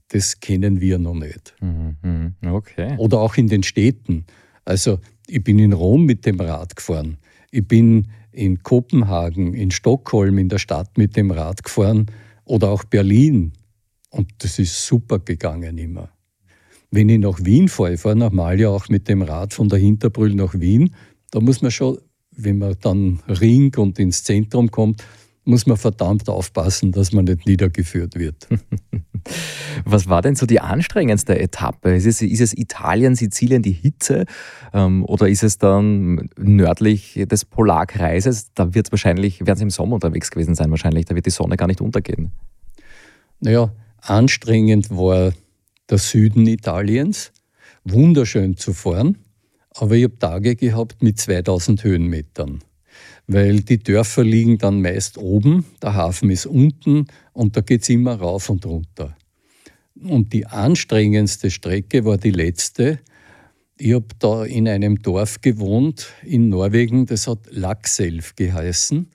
Das 0.09 0.41
kennen 0.41 0.81
wir 0.81 0.99
noch 0.99 1.15
nicht. 1.15 1.55
Mhm, 1.61 1.97
mhm. 2.03 2.35
Okay. 2.53 2.97
Oder 2.99 3.21
auch 3.21 3.37
in 3.37 3.49
den 3.49 3.63
Städten. 3.63 4.27
Also 4.65 4.99
ich 5.27 5.43
bin 5.43 5.59
in 5.59 5.73
Rom 5.73 6.05
mit 6.05 6.27
dem 6.27 6.41
Rad 6.41 6.77
gefahren. 6.77 7.19
Ich 7.51 7.67
bin 7.67 8.09
in 8.35 8.63
Kopenhagen, 8.63 9.55
in 9.55 9.71
Stockholm, 9.71 10.39
in 10.39 10.49
der 10.49 10.59
Stadt 10.59 10.99
mit 10.99 11.17
dem 11.17 11.31
Rad 11.31 11.63
gefahren 11.63 12.07
oder 12.45 12.71
auch 12.71 12.85
Berlin. 12.85 13.53
Und 14.11 14.33
das 14.39 14.59
ist 14.59 14.87
super 14.87 15.19
gegangen 15.19 15.79
immer. 15.79 16.11
Wenn 16.91 17.09
ich 17.09 17.19
nach 17.19 17.45
Wien 17.45 17.69
fahre, 17.69 17.95
ich 17.95 18.01
fahre 18.01 18.17
normal 18.17 18.61
ja 18.61 18.69
auch 18.69 18.89
mit 18.89 19.09
dem 19.09 19.23
Rad 19.23 19.53
von 19.53 19.69
der 19.69 19.79
Hinterbrühl 19.79 20.35
nach 20.35 20.55
Wien, 20.55 20.95
da 21.31 21.41
muss 21.41 21.63
man 21.63 21.71
schon, 21.71 21.99
wenn 22.31 22.59
man 22.59 22.77
dann 22.81 23.21
ringt 23.29 23.79
und 23.79 23.99
ins 23.99 24.23
Zentrum 24.23 24.71
kommt, 24.71 25.05
muss 25.45 25.67
man 25.67 25.77
verdammt 25.77 26.29
aufpassen, 26.29 26.93
dass 26.93 27.13
man 27.13 27.25
nicht 27.25 27.47
niedergeführt 27.47 28.15
wird. 28.17 28.49
Was 29.85 30.09
war 30.09 30.23
denn 30.23 30.37
so 30.37 30.47
die 30.47 30.61
anstrengendste 30.61 31.39
Etappe? 31.39 31.95
Ist 31.95 32.07
es, 32.07 32.23
ist 32.23 32.41
es 32.41 32.57
Italien, 32.57 33.15
Sizilien, 33.15 33.63
die 33.63 33.73
Hitze 33.73 34.25
ähm, 34.73 35.05
oder 35.05 35.29
ist 35.29 35.43
es 35.43 35.59
dann 35.59 36.29
nördlich 36.39 37.21
des 37.29 37.45
Polarkreises? 37.45 38.53
Da 38.55 38.75
wird 38.75 38.93
wahrscheinlich, 38.93 39.41
werden 39.47 39.59
Sie 39.59 39.65
im 39.65 39.71
Sommer 39.71 39.95
unterwegs 39.95 40.31
gewesen 40.31 40.55
sein 40.55 40.71
wahrscheinlich, 40.71 41.07
da 41.07 41.15
wird 41.15 41.27
die 41.27 41.31
Sonne 41.31 41.57
gar 41.57 41.67
nicht 41.67 41.81
untergehen. 41.81 42.31
Naja, 43.41 43.73
anstrengend 44.01 44.91
war 44.91 45.33
der 45.91 45.99
Süden 45.99 46.47
Italiens, 46.47 47.33
wunderschön 47.85 48.57
zu 48.57 48.73
fahren, 48.73 49.19
aber 49.71 49.97
ich 49.97 50.05
habe 50.05 50.19
Tage 50.19 50.57
gehabt 50.57 51.03
mit 51.03 51.19
2000 51.19 51.85
Höhenmetern 51.85 52.61
weil 53.27 53.61
die 53.61 53.79
Dörfer 53.79 54.25
liegen 54.25 54.59
dann 54.59 54.83
meist 54.83 55.19
oben, 55.19 55.65
der 55.83 55.95
Hafen 55.95 56.31
ist 56.31 56.47
unten 56.47 57.07
und 57.33 57.57
da 57.57 57.61
geht 57.61 57.83
es 57.83 57.89
immer 57.89 58.17
rauf 58.17 58.51
und 58.51 58.67
runter. 58.67 59.17
Und 60.01 60.33
die 60.33 60.47
anstrengendste 60.47 61.51
Strecke 61.51 62.05
war 62.05 62.19
die 62.19 62.33
letzte. 62.33 63.01
Ich 63.79 63.95
habe 63.95 64.07
da 64.19 64.45
in 64.45 64.69
einem 64.69 65.01
Dorf 65.01 65.41
gewohnt 65.41 66.09
in 66.23 66.49
Norwegen, 66.49 67.07
das 67.07 67.27
hat 67.27 67.39
Laxelf 67.51 68.37
geheißen. 68.37 69.09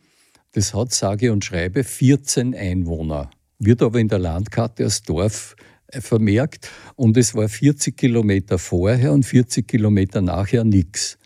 Das 0.54 0.74
hat 0.74 0.91
sage 0.91 1.32
und 1.32 1.45
schreibe 1.45 1.84
14 1.84 2.56
Einwohner, 2.56 3.30
wird 3.60 3.84
aber 3.84 4.00
in 4.00 4.08
der 4.08 4.17
Landkarte 4.17 4.84
als 4.84 5.04
Dorf 5.04 5.56
äh, 5.88 6.02
vermerkt 6.02 6.72
und 6.95 7.17
es 7.17 7.36
war 7.36 7.48
40 7.48 7.95
Kilometer 7.95 8.58
vorher 8.58 9.13
und 9.13 9.24
40 9.24 9.67
Kilometer 9.67 10.22
nachher 10.22 10.63
nichts. 10.63 11.18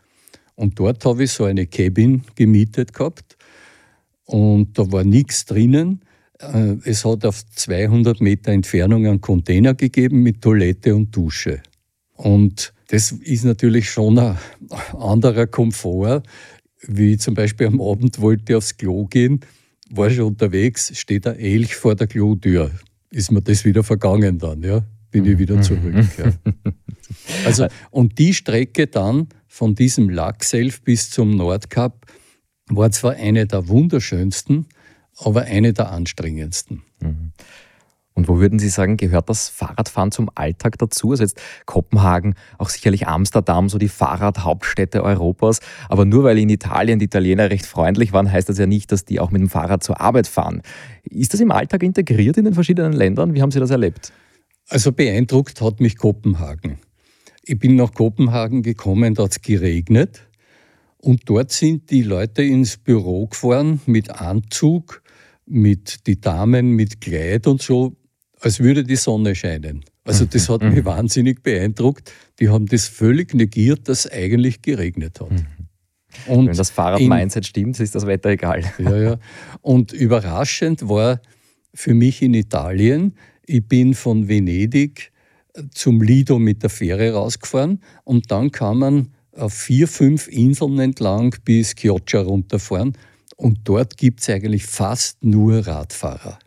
Und 0.56 0.80
dort 0.80 1.04
habe 1.06 1.24
ich 1.24 1.32
so 1.32 1.46
eine 1.46 1.66
Cabin 1.68 2.24
gemietet 2.36 2.94
gehabt 2.94 3.38
und 4.26 4.78
da 4.78 4.92
war 4.92 5.04
nichts 5.04 5.46
drinnen. 5.46 6.02
Äh, 6.40 6.76
es 6.86 7.06
hat 7.06 7.26
auf 7.26 7.46
200 7.46 8.22
Meter 8.22 8.52
Entfernung 8.52 9.08
einen 9.08 9.22
Container 9.22 9.74
gegeben 9.74 10.22
mit 10.24 10.42
Toilette 10.42 10.96
und 10.96 11.16
Dusche. 11.16 11.62
Und 12.16 12.74
das 12.88 13.12
ist 13.12 13.44
natürlich 13.44 13.90
schon 13.90 14.20
ein 14.20 14.38
anderer 14.98 15.48
Komfort, 15.48 16.24
wie 16.82 17.18
zum 17.18 17.34
Beispiel 17.34 17.68
am 17.68 17.82
Abend 17.82 18.20
wollte 18.20 18.54
ich 18.54 18.56
aufs 18.56 18.78
Klo 18.78 19.06
gehen, 19.06 19.40
war 19.90 20.10
schon 20.10 20.26
unterwegs, 20.26 20.92
steht 20.98 21.26
ein 21.28 21.38
Elch 21.38 21.76
vor 21.76 21.96
der 21.96 22.08
Klotür. 22.08 22.72
Ist 23.10 23.32
mir 23.32 23.42
das 23.42 23.64
wieder 23.66 23.84
vergangen 23.84 24.38
dann, 24.38 24.62
ja? 24.64 24.84
Bin 25.12 25.26
ich 25.26 25.38
wieder 25.38 25.62
zurück. 25.62 26.06
Ja. 26.18 26.34
Also, 27.46 27.68
und 27.92 28.18
die 28.18 28.34
Strecke 28.34 28.88
dann 28.88 29.28
von 29.54 29.76
diesem 29.76 30.10
Lachself 30.10 30.82
bis 30.82 31.12
zum 31.12 31.30
Nordkap 31.30 32.08
war 32.70 32.90
zwar 32.90 33.12
eine 33.12 33.46
der 33.46 33.68
wunderschönsten, 33.68 34.66
aber 35.16 35.44
eine 35.44 35.74
der 35.74 35.92
anstrengendsten. 35.92 36.82
Mhm. 37.00 37.34
Und 38.16 38.28
wo 38.28 38.40
würden 38.40 38.58
Sie 38.58 38.70
sagen, 38.70 38.98
gehört 38.98 39.30
das 39.30 39.50
Fahrradfahren 39.50 40.12
zum 40.12 40.32
Alltag 40.34 40.80
dazu? 40.80 41.12
Also 41.12 41.22
jetzt 41.22 41.40
Kopenhagen, 41.68 42.34
auch 42.58 42.70
sicherlich 42.70 43.08
Amsterdam, 43.08 43.70
so 43.70 43.78
die 43.78 43.90
Fahrradhauptstädte 43.90 45.04
Europas. 45.04 45.60
Aber 45.88 46.06
nur 46.06 46.24
weil 46.24 46.40
in 46.40 46.50
Italien 46.50 46.98
die 46.98 47.06
Italiener 47.06 47.52
recht 47.52 47.68
freundlich 47.68 48.12
waren, 48.12 48.32
heißt 48.32 48.50
das 48.50 48.58
ja 48.58 48.66
nicht, 48.66 48.92
dass 48.92 49.06
die 49.06 49.20
auch 49.20 49.30
mit 49.30 49.40
dem 49.40 49.50
Fahrrad 49.50 49.84
zur 49.84 50.02
Arbeit 50.02 50.26
fahren. 50.26 50.64
Ist 51.04 51.32
das 51.32 51.42
im 51.42 51.52
Alltag 51.52 51.84
integriert 51.84 52.38
in 52.38 52.46
den 52.46 52.56
verschiedenen 52.56 52.94
Ländern? 52.94 53.36
Wie 53.36 53.42
haben 53.44 53.52
Sie 53.52 53.60
das 53.60 53.70
erlebt? 53.70 54.14
Also 54.68 54.92
beeindruckt 54.92 55.62
hat 55.62 55.80
mich 55.80 55.96
Kopenhagen. 56.00 56.80
Ich 57.46 57.60
bin 57.60 57.76
nach 57.76 57.94
Kopenhagen 57.94 58.64
gekommen, 58.64 59.16
da 59.16 59.24
hat 59.24 59.32
es 59.32 59.42
geregnet. 59.42 60.28
Und 60.98 61.24
dort 61.26 61.52
sind 61.52 61.92
die 61.92 62.02
Leute 62.02 62.44
ins 62.44 62.78
Büro 62.78 63.28
gefahren 63.28 63.82
mit 63.86 64.10
Anzug, 64.10 65.04
mit 65.46 66.08
die 66.08 66.22
Damen 66.22 66.72
mit 66.72 67.02
Kleid 67.02 67.46
und 67.48 67.62
so, 67.62 67.98
als 68.40 68.62
würde 68.62 68.84
die 68.84 68.96
Sonne 68.96 69.36
scheinen. 69.36 69.84
Also 70.06 70.26
das 70.26 70.50
hat 70.50 70.62
mich 70.62 70.76
mhm. 70.76 70.86
wahnsinnig 70.86 71.44
beeindruckt. 71.44 72.12
Die 72.40 72.50
haben 72.50 72.66
das 72.66 72.88
völlig 72.88 73.34
negiert, 73.34 73.88
dass 73.88 74.06
es 74.06 74.12
eigentlich 74.12 74.62
geregnet 74.62 75.20
hat. 75.20 75.32
Mhm. 75.32 75.46
Und 76.28 76.48
Wenn 76.48 76.58
das 76.58 76.70
Fahrrad-Mindset 76.70 77.46
stimmt, 77.46 77.80
ist 77.80 77.96
das 77.96 78.06
Wetter 78.06 78.30
egal. 78.30 78.64
Ja, 78.78 78.96
ja. 78.98 79.20
Und 79.62 79.92
überraschend 79.92 80.88
war 80.88 81.22
für 81.74 81.94
mich 81.94 82.22
in 82.22 82.34
Italien, 82.34 83.16
ich 83.46 83.68
bin 83.68 83.94
von 83.94 84.28
Venedig 84.28 85.12
zum 85.74 86.02
Lido 86.02 86.40
mit 86.40 86.64
der 86.64 86.70
Fähre 86.70 87.14
rausgefahren 87.14 87.82
und 88.04 88.32
dann 88.32 88.52
kann 88.52 88.78
man 88.78 89.14
auf 89.32 89.54
vier, 89.54 89.88
fünf 89.88 90.28
Inseln 90.28 90.80
entlang 90.80 91.36
bis 91.44 91.76
Chioggia 91.76 92.22
runterfahren 92.22 92.98
und 93.36 93.60
dort 93.64 93.98
gibt 93.98 94.22
es 94.22 94.30
eigentlich 94.30 94.66
fast 94.66 95.24
nur 95.24 95.66
Radfahrer. 95.66 96.40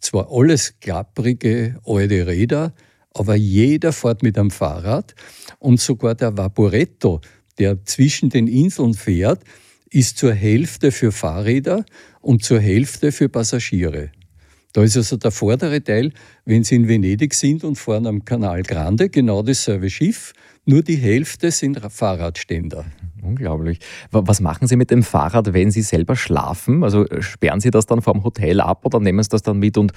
Zwar 0.00 0.28
alles 0.32 0.74
klapprige 0.80 1.78
alte 1.84 2.26
Räder, 2.26 2.74
aber 3.14 3.34
jeder 3.34 3.92
fährt 3.92 4.22
mit 4.22 4.38
einem 4.38 4.50
Fahrrad 4.50 5.14
und 5.58 5.80
sogar 5.80 6.14
der 6.14 6.36
Vaporetto, 6.36 7.20
der 7.58 7.84
zwischen 7.84 8.30
den 8.30 8.48
Inseln 8.48 8.94
fährt, 8.94 9.44
ist 9.90 10.16
zur 10.18 10.32
Hälfte 10.32 10.90
für 10.90 11.12
Fahrräder 11.12 11.84
und 12.20 12.42
zur 12.42 12.58
Hälfte 12.58 13.12
für 13.12 13.28
Passagiere. 13.28 14.10
Da 14.72 14.82
ist 14.82 14.96
also 14.96 15.16
der 15.16 15.30
vordere 15.30 15.82
Teil, 15.82 16.12
wenn 16.44 16.64
Sie 16.64 16.76
in 16.76 16.88
Venedig 16.88 17.34
sind 17.34 17.62
und 17.62 17.76
fahren 17.76 18.06
am 18.06 18.24
Kanal 18.24 18.62
Grande, 18.62 19.10
genau 19.10 19.42
dasselbe 19.42 19.90
Schiff, 19.90 20.32
nur 20.64 20.82
die 20.82 20.96
Hälfte 20.96 21.50
sind 21.50 21.80
Fahrradständer. 21.80 22.84
Unglaublich. 23.20 23.78
Was 24.10 24.40
machen 24.40 24.66
Sie 24.66 24.76
mit 24.76 24.90
dem 24.90 25.02
Fahrrad, 25.02 25.52
wenn 25.52 25.70
Sie 25.70 25.82
selber 25.82 26.16
schlafen? 26.16 26.82
Also 26.82 27.06
sperren 27.20 27.60
Sie 27.60 27.70
das 27.70 27.86
dann 27.86 28.02
vom 28.02 28.24
Hotel 28.24 28.60
ab 28.60 28.84
oder 28.84 28.98
nehmen 28.98 29.22
Sie 29.22 29.28
das 29.28 29.42
dann 29.42 29.58
mit 29.58 29.76
und, 29.76 29.92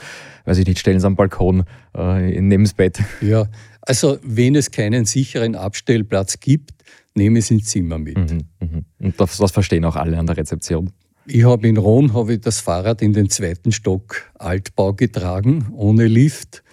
weiß 0.46 0.58
ich 0.58 0.68
nicht, 0.68 0.80
stellen 0.80 1.00
Sie 1.00 1.08
am 1.08 1.16
Balkon 1.16 1.64
äh, 1.96 2.40
neben 2.42 2.64
das 2.64 2.74
Bett? 2.74 3.00
Ja, 3.22 3.48
Also 3.82 4.18
wenn 4.24 4.56
es 4.56 4.72
keinen 4.72 5.06
sicheren 5.06 5.56
Abstellplatz 5.56 6.40
gibt, 6.40 6.72
nehme 7.16 7.40
es 7.40 7.50
ins 7.52 7.66
Zimmer 7.66 7.98
mit. 7.98 8.18
Mhm, 8.18 8.42
mhm. 8.60 8.86
Und 9.00 9.20
das, 9.20 9.38
das, 9.38 9.52
verstehen 9.52 9.86
auch 9.86 9.96
alle 9.96 10.18
an 10.18 10.28
der 10.28 10.38
Rezeption. 10.38 10.92
Ich 11.28 11.44
habe 11.44 11.68
in 11.68 11.78
Rom 11.78 12.14
habe 12.14 12.34
ich 12.34 12.42
das 12.42 12.60
Fahrrad 12.60 13.02
in 13.02 13.14
den 13.14 13.30
zweiten 13.30 13.72
Stock 13.72 14.32
Altbau 14.36 14.94
getragen, 14.94 15.68
ohne 15.76 16.06
Lift, 16.06 16.64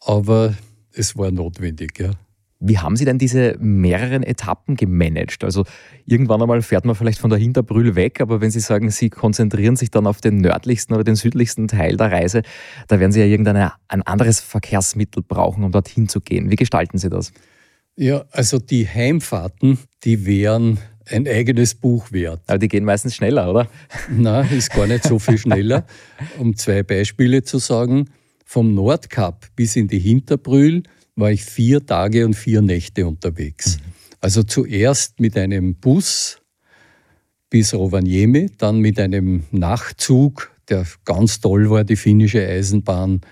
aber 0.00 0.54
es 0.92 1.16
war 1.16 1.30
notwendig. 1.30 1.98
Ja. 2.00 2.10
Wie 2.58 2.78
haben 2.78 2.96
Sie 2.96 3.04
denn 3.04 3.18
diese 3.18 3.56
mehreren 3.60 4.24
Etappen 4.24 4.74
gemanagt? 4.74 5.44
Also 5.44 5.64
irgendwann 6.04 6.42
einmal 6.42 6.60
fährt 6.60 6.84
man 6.84 6.96
vielleicht 6.96 7.20
von 7.20 7.30
der 7.30 7.38
Hinterbrühl 7.38 7.94
weg, 7.94 8.20
aber 8.20 8.40
wenn 8.40 8.50
Sie 8.50 8.60
sagen, 8.60 8.90
Sie 8.90 9.10
konzentrieren 9.10 9.76
sich 9.76 9.92
dann 9.92 10.08
auf 10.08 10.20
den 10.20 10.38
nördlichsten 10.38 10.94
oder 10.94 11.04
den 11.04 11.14
südlichsten 11.14 11.68
Teil 11.68 11.96
der 11.96 12.10
Reise, 12.10 12.42
da 12.88 12.98
werden 12.98 13.12
Sie 13.12 13.20
ja 13.20 13.26
irgendein 13.26 13.70
ein 13.88 14.02
anderes 14.02 14.40
Verkehrsmittel 14.40 15.22
brauchen, 15.22 15.62
um 15.62 15.70
dorthin 15.70 16.08
zu 16.08 16.20
gehen. 16.20 16.50
Wie 16.50 16.56
gestalten 16.56 16.98
Sie 16.98 17.08
das? 17.08 17.32
Ja, 17.96 18.24
also 18.30 18.58
die 18.58 18.88
Heimfahrten, 18.88 19.78
die 20.04 20.26
wären 20.26 20.78
ein 21.10 21.26
eigenes 21.26 21.74
Buch 21.74 22.12
wert. 22.12 22.40
Aber 22.46 22.58
die 22.58 22.68
gehen 22.68 22.84
meistens 22.84 23.16
schneller, 23.16 23.50
oder? 23.50 23.68
Nein, 24.10 24.48
ist 24.50 24.70
gar 24.70 24.86
nicht 24.86 25.04
so 25.04 25.18
viel 25.18 25.38
schneller. 25.44 25.86
Um 26.38 26.56
zwei 26.56 26.82
Beispiele 26.82 27.42
zu 27.42 27.58
sagen, 27.58 28.10
vom 28.44 28.74
Nordkap 28.74 29.46
bis 29.54 29.76
in 29.76 29.88
die 29.88 29.98
Hinterbrühl 29.98 30.82
war 31.16 31.30
ich 31.30 31.44
vier 31.44 31.84
Tage 31.84 32.24
und 32.24 32.34
vier 32.34 32.62
Nächte 32.62 33.06
unterwegs. 33.06 33.78
Mhm. 33.78 33.82
Also 34.20 34.42
zuerst 34.42 35.20
mit 35.20 35.36
einem 35.36 35.74
Bus 35.74 36.38
bis 37.48 37.74
Rovaniemi, 37.74 38.50
dann 38.58 38.80
mit 38.80 38.98
einem 39.00 39.44
Nachtzug, 39.50 40.52
der 40.68 40.86
ganz 41.04 41.40
toll 41.40 41.70
war, 41.70 41.84
die 41.84 41.96
finnische 41.96 42.46
Eisenbahn 42.46 43.22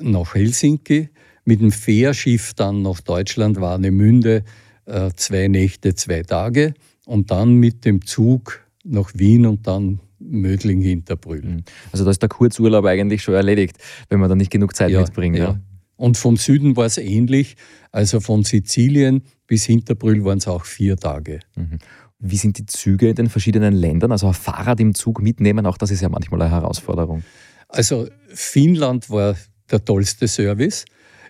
nach 0.00 0.34
Helsinki, 0.34 1.10
mit 1.44 1.60
dem 1.60 1.72
Fährschiff 1.72 2.54
dann 2.54 2.82
nach 2.82 3.00
Deutschland, 3.00 3.60
Warnemünde, 3.60 4.44
äh, 4.86 5.10
zwei 5.16 5.48
Nächte, 5.48 5.94
zwei 5.94 6.22
Tage 6.22 6.74
und 7.06 7.30
dann 7.30 7.54
mit 7.54 7.84
dem 7.84 8.04
Zug 8.04 8.60
nach 8.84 9.12
Wien 9.14 9.46
und 9.46 9.66
dann 9.66 10.00
Mödling 10.18 10.82
Hinterbrühl. 10.82 11.42
Mhm. 11.42 11.64
Also 11.90 12.04
da 12.04 12.10
ist 12.10 12.22
der 12.22 12.28
Kurzurlaub 12.28 12.84
eigentlich 12.84 13.22
schon 13.22 13.34
erledigt, 13.34 13.76
wenn 14.08 14.20
man 14.20 14.28
da 14.28 14.34
nicht 14.34 14.50
genug 14.50 14.74
Zeit 14.74 14.90
ja, 14.90 15.00
mitbringt. 15.00 15.36
Ja. 15.36 15.44
ja. 15.44 15.60
Und 15.96 16.16
vom 16.16 16.36
Süden 16.36 16.76
war 16.76 16.86
es 16.86 16.98
ähnlich. 16.98 17.56
Also 17.90 18.20
von 18.20 18.44
Sizilien 18.44 19.22
bis 19.46 19.64
Hinterbrühl 19.64 20.24
waren 20.24 20.38
es 20.38 20.48
auch 20.48 20.64
vier 20.64 20.96
Tage. 20.96 21.40
Mhm. 21.56 21.78
Wie 22.18 22.36
sind 22.36 22.58
die 22.58 22.66
Züge 22.66 23.08
in 23.08 23.16
den 23.16 23.28
verschiedenen 23.28 23.74
Ländern? 23.74 24.12
Also 24.12 24.28
ein 24.28 24.34
Fahrrad 24.34 24.80
im 24.80 24.94
Zug 24.94 25.20
mitnehmen, 25.20 25.66
auch 25.66 25.76
das 25.76 25.90
ist 25.90 26.00
ja 26.00 26.08
manchmal 26.08 26.42
eine 26.42 26.50
Herausforderung. 26.50 27.24
Also 27.68 28.08
Finnland 28.28 29.10
war 29.10 29.36
der 29.70 29.84
tollste 29.84 30.28
Service. 30.28 30.84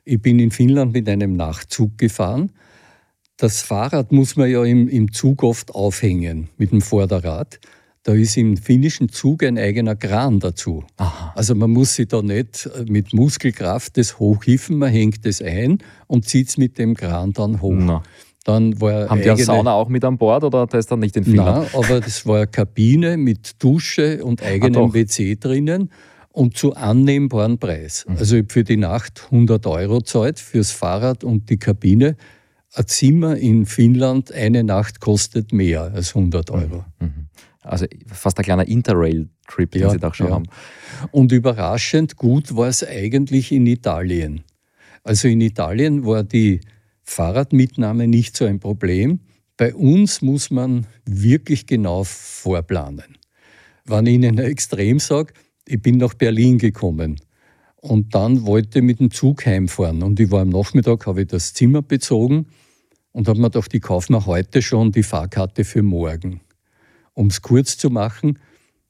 Ich 0.05 0.21
bin 0.21 0.39
in 0.39 0.51
Finnland 0.51 0.93
mit 0.93 1.09
einem 1.09 1.35
Nachtzug 1.35 1.97
gefahren. 1.97 2.53
Das 3.43 3.61
Fahrrad 3.61 4.13
muss 4.13 4.37
man 4.37 4.49
ja 4.49 4.63
im, 4.63 4.87
im 4.87 5.13
Zug 5.13 5.43
oft 5.43 5.75
aufhängen 5.75 6.49
mit 6.59 6.71
dem 6.71 6.81
Vorderrad. 6.81 7.59
Da 8.05 8.13
ist 8.13 8.37
im 8.37 8.57
finnischen 8.57 9.09
Zug 9.09 9.43
ein 9.43 9.59
eigener 9.59 9.97
Kran 9.97 10.39
dazu. 10.39 10.85
Aha. 10.97 11.33
Also 11.35 11.57
man 11.57 11.73
muss 11.73 11.97
sich 11.97 12.07
da 12.07 12.23
nicht 12.23 12.71
mit 12.87 13.13
Muskelkraft 13.13 13.99
das 13.99 14.21
hochhiffen, 14.21 14.79
man 14.79 14.93
hängt 14.93 15.27
es 15.27 15.43
ein 15.43 15.79
und 16.07 16.29
zieht 16.29 16.51
es 16.51 16.57
mit 16.57 16.79
dem 16.79 16.95
Kran 16.95 17.33
dann 17.33 17.61
hoch. 17.61 17.75
Na. 17.75 18.05
Dann 18.45 18.81
war 18.81 19.09
Haben 19.09 19.23
die 19.23 19.31
eine 19.31 19.43
Sauna 19.43 19.73
auch 19.73 19.89
mit 19.89 20.05
an 20.05 20.19
Bord 20.19 20.45
oder 20.45 20.69
da 20.69 20.79
ist 20.79 20.93
dann 20.93 21.01
nicht 21.01 21.17
in 21.17 21.25
Finnland? 21.25 21.73
Nein, 21.73 21.83
aber 21.83 22.01
das 22.01 22.25
war 22.25 22.37
eine 22.37 22.47
Kabine 22.47 23.17
mit 23.17 23.61
Dusche 23.61 24.25
und 24.25 24.41
eigenem 24.41 24.91
ah, 24.91 24.95
WC 24.95 25.35
drinnen 25.35 25.91
und 26.31 26.57
zu 26.57 26.77
annehmbaren 26.77 27.59
Preis. 27.59 28.05
Mhm. 28.07 28.17
Also 28.19 28.37
ich 28.37 28.43
habe 28.43 28.53
für 28.53 28.63
die 28.63 28.77
Nacht 28.77 29.23
100 29.33 29.67
Euro 29.67 30.01
zahlt 30.01 30.39
fürs 30.39 30.71
Fahrrad 30.71 31.25
und 31.25 31.51
die 31.51 31.57
Kabine. 31.57 32.15
Ein 32.75 32.87
Zimmer 32.87 33.37
in 33.37 33.67
Finnland 33.67 34.33
eine 34.33 34.65
Nacht 34.65 35.01
kostet 35.01 35.53
mehr 35.53 35.93
als 35.95 36.15
100 36.17 36.51
Euro. 36.51 36.85
Mhm. 37.01 37.07
mhm. 37.07 37.29
Also 37.65 37.87
fast 38.07 38.39
ein 38.39 38.45
kleiner 38.45 38.67
Interrail-Trip, 38.67 39.71
den 39.71 39.83
ja, 39.83 39.91
Sie 39.91 39.99
da 39.99 40.13
schon 40.13 40.27
ja. 40.27 40.33
haben. 40.33 40.47
Und 41.13 41.31
überraschend 41.31 42.17
gut 42.17 42.57
war 42.57 42.67
es 42.67 42.85
eigentlich 42.85 43.53
in 43.53 43.67
Italien. 43.69 44.43
Also 45.05 45.29
in 45.29 45.41
Italien 45.41 46.05
war 46.05 46.25
die 46.25 46.61
Fahrradmitnahme 47.05 48.09
nicht 48.09 48.37
so 48.37 48.47
ein 48.47 48.59
Problem. 48.59 49.21
Bei 49.57 49.75
uns 49.77 50.23
muss 50.23 50.51
man 50.51 50.89
wirklich 51.05 51.69
genau 51.69 52.03
vorplanen. 52.03 53.17
Wenn 53.85 54.07
ich 54.07 54.15
Ihnen 54.15 54.39
extrem 54.39 54.99
sage, 54.99 55.33
ich 55.65 55.81
bin 55.81 55.99
nach 55.99 56.15
Berlin 56.15 56.59
gekommen 56.59 57.21
und 57.77 58.13
dann 58.15 58.45
wollte 58.45 58.81
ich 58.81 58.85
mit 58.85 58.99
dem 58.99 59.13
Zug 59.13 59.47
heimfahren 59.47 60.03
und 60.03 60.19
ich 60.19 60.33
war 60.33 60.43
am 60.43 60.49
Nachmittag, 60.49 61.07
habe 61.07 61.23
ich 61.23 61.29
das 61.29 61.55
Zimmer 61.55 61.83
bezogen 61.83 62.47
und 63.12 63.29
habe 63.29 63.40
mir 63.40 63.51
gedacht, 63.51 63.72
ich 63.72 63.83
kaufe 63.83 64.12
mir 64.12 64.27
heute 64.27 64.62
schon 64.62 64.92
die 64.92 65.03
Fahrkarte 65.03 65.64
für 65.64 65.83
morgen. 65.83 66.40
Um 67.14 67.29
es 67.29 67.42
kurz 67.42 67.77
zu 67.77 67.90
machen, 67.90 68.38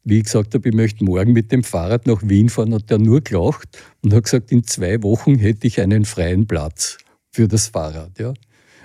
wie 0.04 0.18
ich 0.18 0.24
gesagt 0.24 0.54
habe, 0.54 0.68
ich 0.68 0.74
möchte 0.74 1.04
morgen 1.04 1.32
mit 1.32 1.52
dem 1.52 1.62
Fahrrad 1.62 2.06
nach 2.06 2.22
Wien 2.24 2.48
fahren, 2.48 2.74
hat 2.74 2.90
er 2.90 2.98
nur 2.98 3.20
gelacht 3.20 3.78
und 4.02 4.12
hat 4.12 4.24
gesagt, 4.24 4.50
in 4.50 4.64
zwei 4.64 5.02
Wochen 5.02 5.36
hätte 5.36 5.66
ich 5.66 5.80
einen 5.80 6.04
freien 6.04 6.46
Platz 6.46 6.98
für 7.30 7.48
das 7.48 7.68
Fahrrad. 7.68 8.18
Ja. 8.18 8.34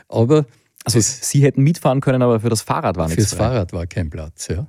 Aber 0.09 0.45
also 0.85 0.99
Sie 1.01 1.41
hätten 1.43 1.63
mitfahren 1.63 2.01
können, 2.01 2.21
aber 2.21 2.39
für 2.39 2.49
das 2.49 2.61
Fahrrad 2.61 2.97
war 2.97 3.07
nichts 3.07 3.25
Fürs 3.25 3.33
frei. 3.33 3.49
Fahrrad 3.49 3.73
war 3.73 3.87
kein 3.87 4.09
Platz, 4.09 4.47
ja. 4.47 4.67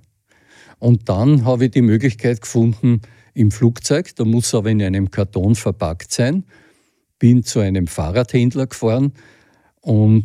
Und 0.78 1.09
dann 1.09 1.44
habe 1.44 1.66
ich 1.66 1.70
die 1.72 1.83
Möglichkeit 1.83 2.40
gefunden 2.40 3.02
im 3.35 3.50
Flugzeug, 3.50 4.14
da 4.16 4.24
muss 4.24 4.54
aber 4.54 4.70
in 4.70 4.83
einem 4.83 5.11
Karton 5.11 5.54
verpackt 5.54 6.12
sein, 6.12 6.44
bin 7.18 7.44
zu 7.44 7.61
einem 7.61 7.87
Fahrradhändler 7.87 8.66
gefahren, 8.66 9.12
und 9.88 10.24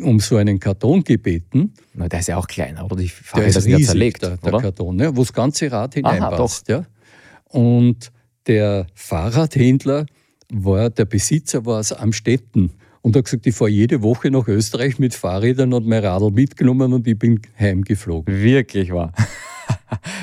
um 0.00 0.20
so 0.20 0.36
einen 0.36 0.60
Karton 0.60 1.02
gebeten. 1.02 1.74
Na, 1.94 2.08
der 2.08 2.20
ist 2.20 2.28
ja 2.28 2.36
auch 2.36 2.46
kleiner, 2.46 2.84
oder? 2.84 2.94
Die 2.94 3.08
Fahrräder 3.08 3.50
der 3.50 3.58
ist 3.58 3.66
riesig, 3.66 3.86
zerlegt, 3.86 4.22
der, 4.22 4.36
der 4.36 4.52
Karton, 4.52 4.94
ne? 4.94 5.16
wo 5.16 5.22
das 5.22 5.32
ganze 5.32 5.72
Rad 5.72 5.94
hineinpasst. 5.94 6.70
Aha, 6.70 6.78
ja? 6.78 6.86
Und 7.48 8.12
der 8.46 8.86
Fahrradhändler 8.94 10.06
war, 10.52 10.88
der 10.88 11.04
Besitzer 11.04 11.66
war 11.66 11.80
aus 11.80 11.92
Amstetten 11.92 12.70
und 13.00 13.16
hat 13.16 13.24
gesagt, 13.24 13.44
ich 13.44 13.56
fahre 13.56 13.70
jede 13.70 14.02
Woche 14.02 14.30
nach 14.30 14.46
Österreich 14.46 15.00
mit 15.00 15.14
Fahrrädern 15.14 15.72
und 15.72 15.84
mein 15.84 16.04
Radl 16.04 16.30
mitgenommen 16.30 16.92
und 16.92 17.08
ich 17.08 17.18
bin 17.18 17.40
heimgeflogen. 17.58 18.32
Wirklich 18.32 18.92
wahr. 18.92 19.12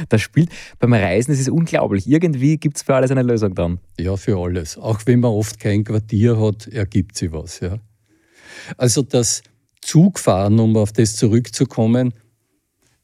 Das 0.09 0.21
spielt 0.21 0.49
beim 0.79 0.93
Reisen, 0.93 1.31
es 1.31 1.39
ist 1.39 1.49
unglaublich. 1.49 2.09
Irgendwie 2.09 2.57
gibt 2.57 2.77
es 2.77 2.83
für 2.83 2.95
alles 2.95 3.11
eine 3.11 3.21
Lösung 3.21 3.53
dann. 3.53 3.79
Ja, 3.99 4.17
für 4.17 4.37
alles. 4.37 4.77
Auch 4.77 5.01
wenn 5.05 5.19
man 5.19 5.31
oft 5.31 5.59
kein 5.59 5.83
Quartier 5.83 6.39
hat, 6.39 6.67
ergibt 6.67 7.15
sich 7.15 7.31
was. 7.31 7.59
Ja. 7.59 7.79
Also 8.77 9.01
das 9.01 9.41
Zugfahren, 9.81 10.59
um 10.59 10.75
auf 10.77 10.91
das 10.91 11.15
zurückzukommen, 11.15 12.13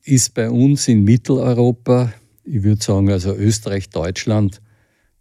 ist 0.03 0.33
bei 0.33 0.49
uns 0.49 0.87
in 0.87 1.03
Mitteleuropa, 1.03 2.13
ich 2.43 2.63
würde 2.63 2.83
sagen 2.83 3.09
also 3.11 3.33
Österreich, 3.33 3.89
Deutschland, 3.89 4.61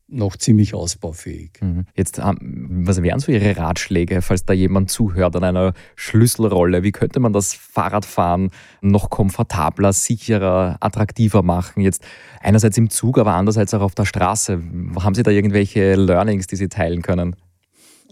noch 0.06 0.36
ziemlich 0.36 0.74
ausbaufähig. 0.74 1.52
Mhm. 1.62 1.86
Jetzt, 1.96 2.18
was 2.18 3.02
wären 3.02 3.20
so 3.20 3.32
Ihre 3.32 3.56
Ratschläge, 3.56 4.20
falls 4.20 4.44
da 4.44 4.52
jemand 4.52 4.90
zuhört 4.90 5.34
an 5.34 5.44
einer 5.44 5.72
Schlüsselrolle? 5.96 6.82
Wie 6.82 6.92
könnte 6.92 7.20
man 7.20 7.32
das 7.32 7.54
Fahrradfahren 7.54 8.50
noch 8.82 9.08
komfortabler, 9.08 9.92
sicherer, 9.94 10.76
attraktiver 10.80 11.42
machen? 11.42 11.80
Jetzt 11.80 12.04
einerseits 12.40 12.76
im 12.76 12.90
Zug, 12.90 13.18
aber 13.18 13.34
andererseits 13.34 13.72
auch 13.72 13.80
auf 13.80 13.94
der 13.94 14.04
Straße. 14.04 14.60
Haben 15.00 15.14
Sie 15.14 15.22
da 15.22 15.30
irgendwelche 15.30 15.94
Learnings, 15.94 16.46
die 16.46 16.56
Sie 16.56 16.68
teilen 16.68 17.00
können? 17.00 17.34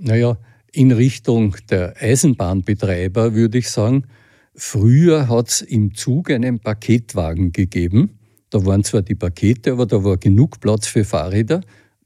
Naja, 0.00 0.38
in 0.72 0.90
Richtung 0.90 1.56
der 1.70 1.94
Eisenbahnbetreiber 2.00 3.34
würde 3.34 3.58
ich 3.58 3.68
sagen, 3.68 4.04
früher 4.54 5.28
hat 5.28 5.48
es 5.48 5.60
im 5.60 5.94
Zug 5.94 6.30
einen 6.30 6.60
Paketwagen 6.60 7.52
gegeben. 7.52 8.18
Da 8.50 8.64
waren 8.64 8.82
zwar 8.82 9.02
die 9.02 9.14
Pakete, 9.14 9.72
aber 9.72 9.86
da 9.86 10.02
war 10.02 10.16
genug 10.16 10.60
Platz 10.60 10.86
für 10.86 11.04
Fahrräder. 11.04 11.60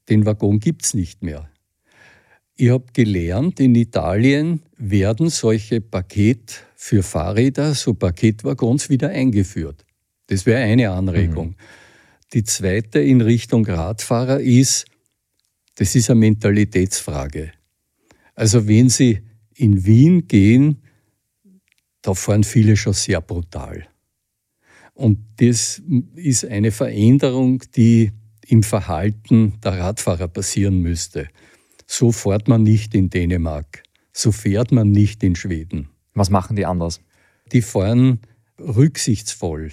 Den 0.08 0.26
Waggon 0.26 0.60
gibt 0.60 0.84
es 0.84 0.94
nicht 0.94 1.22
mehr. 1.22 1.48
Ich 2.56 2.70
habe 2.70 2.86
gelernt, 2.92 3.60
in 3.60 3.74
Italien 3.74 4.62
werden 4.78 5.28
solche 5.28 5.80
Paket 5.80 6.64
für 6.74 7.02
Fahrräder, 7.02 7.74
so 7.74 7.94
Paketwaggons 7.94 8.88
wieder 8.88 9.10
eingeführt. 9.10 9.84
Das 10.28 10.46
wäre 10.46 10.62
eine 10.62 10.90
Anregung. 10.90 11.48
Mhm. 11.48 11.56
Die 12.32 12.44
zweite 12.44 12.98
in 12.98 13.20
Richtung 13.20 13.66
Radfahrer 13.66 14.40
ist, 14.40 14.86
das 15.76 15.94
ist 15.94 16.10
eine 16.10 16.20
Mentalitätsfrage. 16.20 17.52
Also 18.36 18.68
wenn 18.68 18.90
Sie 18.90 19.22
in 19.54 19.84
Wien 19.84 20.28
gehen, 20.28 20.82
da 22.02 22.14
fahren 22.14 22.44
viele 22.44 22.76
schon 22.76 22.92
sehr 22.92 23.20
brutal. 23.20 23.88
Und 24.94 25.18
das 25.38 25.82
ist 26.14 26.44
eine 26.44 26.70
Veränderung, 26.70 27.62
die 27.74 28.12
im 28.46 28.62
Verhalten 28.62 29.54
der 29.64 29.78
Radfahrer 29.78 30.28
passieren 30.28 30.80
müsste. 30.80 31.28
So 31.86 32.12
fährt 32.12 32.46
man 32.46 32.62
nicht 32.62 32.94
in 32.94 33.10
Dänemark. 33.10 33.82
So 34.12 34.32
fährt 34.32 34.70
man 34.70 34.90
nicht 34.90 35.22
in 35.24 35.34
Schweden. 35.34 35.88
Was 36.14 36.30
machen 36.30 36.56
die 36.56 36.66
anders? 36.66 37.00
Die 37.52 37.62
fahren 37.62 38.20
rücksichtsvoll. 38.58 39.72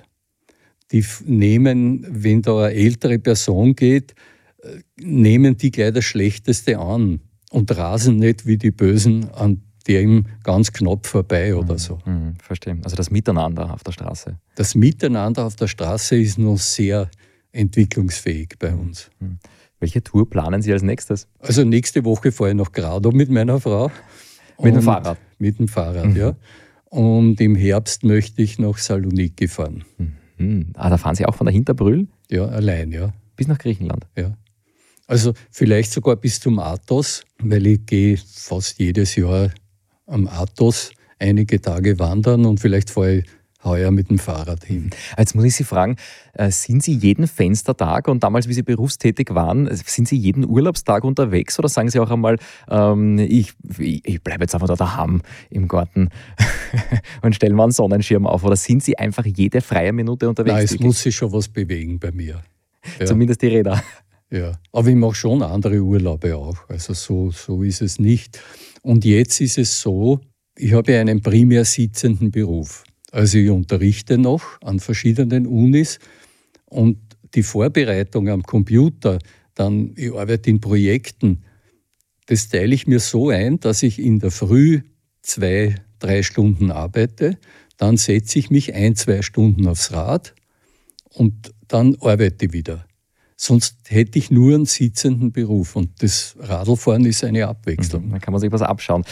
Die 0.92 1.06
nehmen, 1.26 2.06
wenn 2.10 2.42
da 2.42 2.66
eine 2.66 2.74
ältere 2.74 3.20
Person 3.20 3.76
geht, 3.76 4.16
äh, 4.62 4.80
nehmen 4.98 5.58
die 5.58 5.72
gleich 5.72 5.94
das 5.94 6.06
Schlechteste 6.06 6.80
an 6.80 7.22
und 7.54 7.76
rasen 7.78 8.18
nicht 8.18 8.46
wie 8.46 8.58
die 8.58 8.72
Bösen 8.72 9.30
an 9.34 9.62
dem 9.88 10.26
ganz 10.44 10.72
knapp 10.72 11.06
vorbei 11.06 11.56
oder 11.56 11.78
so. 11.78 12.00
Mhm, 12.06 12.36
verstehe. 12.42 12.78
Also 12.84 12.96
das 12.96 13.12
Miteinander 13.12 13.72
auf 13.72 13.84
der 13.84 13.92
Straße. 13.92 14.38
Das 14.56 14.76
Miteinander 14.76 15.46
auf 15.46 15.56
der 15.56 15.68
Straße 15.68 16.16
ist 16.16 16.40
noch 16.40 16.58
sehr 16.58 17.10
entwicklungsfähig 17.52 18.56
bei 18.58 18.74
uns. 18.74 19.12
Mhm. 19.20 19.38
Welche 19.80 20.02
Tour 20.02 20.28
planen 20.30 20.62
Sie 20.62 20.72
als 20.74 20.82
nächstes? 20.82 21.28
Also 21.40 21.64
nächste 21.64 22.04
Woche 22.06 22.32
fahre 22.32 22.52
ich 22.52 22.56
nach 22.56 22.72
Grado 22.72 23.12
mit 23.12 23.30
meiner 23.30 23.60
Frau. 23.60 23.92
Mit 24.62 24.76
dem 24.76 24.82
Fahrrad? 24.82 25.18
Mit 25.38 25.60
dem 25.60 25.68
Fahrrad, 25.68 26.06
mhm. 26.06 26.16
ja. 26.16 26.36
Und 26.86 27.40
im 27.42 27.56
Herbst 27.56 28.04
möchte 28.04 28.42
ich 28.42 28.58
nach 28.58 28.78
Saloniki 28.78 29.48
fahren. 29.48 29.84
Mhm. 30.38 30.72
Ah, 30.74 30.90
da 30.90 30.98
fahren 30.98 31.16
Sie 31.16 31.26
auch 31.26 31.36
von 31.36 31.46
der 31.46 31.54
Hinterbrühl? 31.54 32.08
Ja, 32.32 32.46
allein, 32.46 32.92
ja. 32.92 33.14
Bis 33.36 33.48
nach 33.48 33.58
Griechenland? 33.58 34.08
Ja. 34.16 34.38
Also 35.08 35.34
vielleicht 35.52 35.92
sogar 35.92 36.16
bis 36.16 36.40
zum 36.40 36.60
Athos, 36.60 37.24
weil 37.40 37.68
ich 37.68 37.86
gehe 37.86 38.18
fast 38.18 38.80
jedes 38.80 39.16
Jahr 39.16 39.52
am 40.08 40.28
Athos 40.28 40.92
einige 41.20 41.62
Tage 41.62 42.00
wandern 42.00 42.46
und 42.46 42.60
vielleicht 42.60 42.90
fahre 42.90 43.18
ich 43.18 43.26
heuer 43.64 43.92
mit 43.92 44.10
dem 44.10 44.20
Fahrrad 44.20 44.66
hin. 44.66 44.90
Jetzt 45.18 45.36
muss 45.36 45.46
ich 45.46 45.56
Sie 45.56 45.64
fragen, 45.64 45.96
äh, 46.34 46.52
sind 46.52 46.84
Sie 46.84 46.94
jeden 46.94 47.28
Fenstertag 47.28 48.08
und 48.08 48.24
damals, 48.24 48.48
wie 48.48 48.54
Sie 48.54 48.64
berufstätig 48.64 49.34
waren, 49.34 49.70
sind 49.74 50.08
Sie 50.08 50.18
jeden 50.18 50.46
Urlaubstag 50.46 51.04
unterwegs 51.04 51.58
oder 51.60 51.70
sagen 51.70 51.90
Sie 51.90 52.00
auch 52.00 52.12
einmal, 52.12 52.38
ähm, 52.70 53.20
ich, 53.20 53.54
ich 53.80 54.22
bleibe 54.22 54.44
jetzt 54.44 54.54
einfach 54.54 54.68
da 54.68 54.76
daheim 54.76 55.22
im 55.50 55.68
Garten 55.68 56.10
und 57.22 57.36
stellen 57.36 57.56
mal 57.56 57.64
einen 57.64 57.72
Sonnenschirm 57.72 58.28
auf 58.28 58.44
oder 58.44 58.56
sind 58.56 58.84
Sie 58.84 58.98
einfach 58.98 59.26
jede 59.26 59.62
freie 59.62 59.94
Minute 59.94 60.28
unterwegs? 60.30 60.56
Nein, 60.56 60.66
es 60.66 60.80
muss 60.80 61.02
sich 61.02 61.16
schon 61.16 61.32
was 61.32 61.48
bewegen 61.48 62.00
bei 62.00 62.12
mir. 62.12 62.44
Ja. 63.00 63.06
Zumindest 63.06 63.42
die 63.42 63.48
Räder. 63.48 63.82
Ja, 64.34 64.60
aber 64.72 64.88
ich 64.88 64.96
mache 64.96 65.14
schon 65.14 65.44
andere 65.44 65.80
Urlaube 65.80 66.36
auch. 66.36 66.68
Also 66.68 66.96
so, 66.96 67.30
so 67.30 67.62
ist 67.62 67.84
es 67.84 68.00
nicht. 68.00 68.42
Und 68.82 69.06
jetzt 69.06 69.40
ist 69.42 69.60
es 69.60 69.80
so, 69.80 70.22
ich 70.58 70.74
habe 70.74 70.98
einen 70.98 71.22
primär 71.22 71.66
sitzenden 71.66 72.32
Beruf. 72.32 72.84
Also 73.12 73.38
ich 73.38 73.52
unterrichte 73.52 74.18
noch 74.18 74.60
an 74.64 74.80
verschiedenen 74.80 75.46
Unis 75.46 76.00
und 76.66 76.98
die 77.36 77.44
Vorbereitung 77.44 78.28
am 78.28 78.42
Computer, 78.42 79.20
dann 79.54 79.94
ich 79.96 80.12
arbeite 80.12 80.50
in 80.50 80.60
Projekten, 80.60 81.44
das 82.26 82.50
teile 82.50 82.74
ich 82.74 82.88
mir 82.88 83.00
so 83.00 83.30
ein, 83.30 83.60
dass 83.60 83.84
ich 83.84 84.00
in 84.00 84.18
der 84.18 84.32
Früh 84.32 84.82
zwei, 85.22 85.76
drei 86.00 86.24
Stunden 86.24 86.72
arbeite, 86.72 87.38
dann 87.78 87.98
setze 87.98 88.40
ich 88.40 88.50
mich 88.50 88.74
ein, 88.74 88.96
zwei 88.96 89.22
Stunden 89.22 89.68
aufs 89.68 89.92
Rad 89.92 90.34
und 91.10 91.54
dann 91.68 91.96
arbeite 92.02 92.48
ich 92.48 92.54
wieder. 92.54 92.88
Sonst 93.36 93.78
hätte 93.88 94.20
ich 94.20 94.32
nur 94.32 94.56
einen 94.56 94.66
sitzenden 94.66 95.32
Beruf 95.32 95.76
und 95.76 96.02
das 96.02 96.36
Radlfahren 96.40 97.06
ist 97.06 97.24
eine 97.24 97.48
Abwechslung. 97.48 98.08
Mhm, 98.08 98.12
da 98.12 98.20
kann 98.20 98.32
man 98.32 98.42
sich 98.42 98.52
was 98.52 98.62
abschauen. 98.62 99.04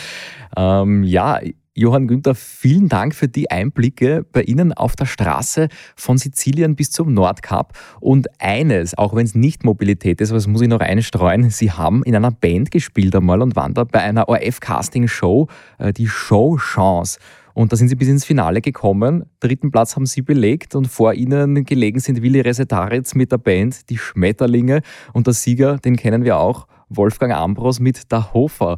Ähm, 0.55 1.03
ja, 1.03 1.39
Johann 1.73 2.07
Günther, 2.07 2.35
vielen 2.35 2.89
Dank 2.89 3.15
für 3.15 3.29
die 3.29 3.49
Einblicke 3.49 4.25
bei 4.29 4.43
Ihnen 4.43 4.73
auf 4.73 4.97
der 4.97 5.05
Straße 5.05 5.69
von 5.95 6.17
Sizilien 6.17 6.75
bis 6.75 6.91
zum 6.91 7.13
Nordkap. 7.13 7.77
Und 8.01 8.27
eines, 8.41 8.97
auch 8.97 9.15
wenn 9.15 9.25
es 9.25 9.35
nicht 9.35 9.63
Mobilität 9.63 10.19
ist, 10.19 10.31
aber 10.31 10.37
das 10.37 10.47
muss 10.47 10.61
ich 10.61 10.67
noch 10.67 10.81
einstreuen, 10.81 11.49
Sie 11.49 11.71
haben 11.71 12.03
in 12.03 12.13
einer 12.13 12.31
Band 12.31 12.71
gespielt 12.71 13.15
einmal 13.15 13.41
und 13.41 13.55
waren 13.55 13.73
da 13.73 13.85
bei 13.85 14.01
einer 14.01 14.27
ORF-Casting-Show, 14.27 15.47
äh, 15.77 15.93
die 15.93 16.07
Show 16.07 16.57
Chance. 16.57 17.19
Und 17.53 17.71
da 17.71 17.75
sind 17.75 17.87
sie 17.87 17.95
bis 17.95 18.07
ins 18.07 18.25
Finale 18.25 18.61
gekommen. 18.61 19.25
Dritten 19.39 19.71
Platz 19.71 19.95
haben 19.95 20.05
sie 20.05 20.21
belegt 20.21 20.75
und 20.75 20.87
vor 20.87 21.13
ihnen 21.13 21.63
gelegen 21.63 21.99
sind 21.99 22.21
Willi 22.21 22.41
Resetaritz 22.41 23.15
mit 23.15 23.31
der 23.31 23.37
Band 23.37 23.89
Die 23.89 23.97
Schmetterlinge. 23.97 24.81
Und 25.13 25.27
der 25.27 25.33
Sieger, 25.33 25.77
den 25.77 25.95
kennen 25.95 26.23
wir 26.23 26.37
auch, 26.37 26.67
Wolfgang 26.89 27.33
Ambros 27.33 27.79
mit 27.79 28.11
der 28.11 28.33
Hofer. 28.33 28.77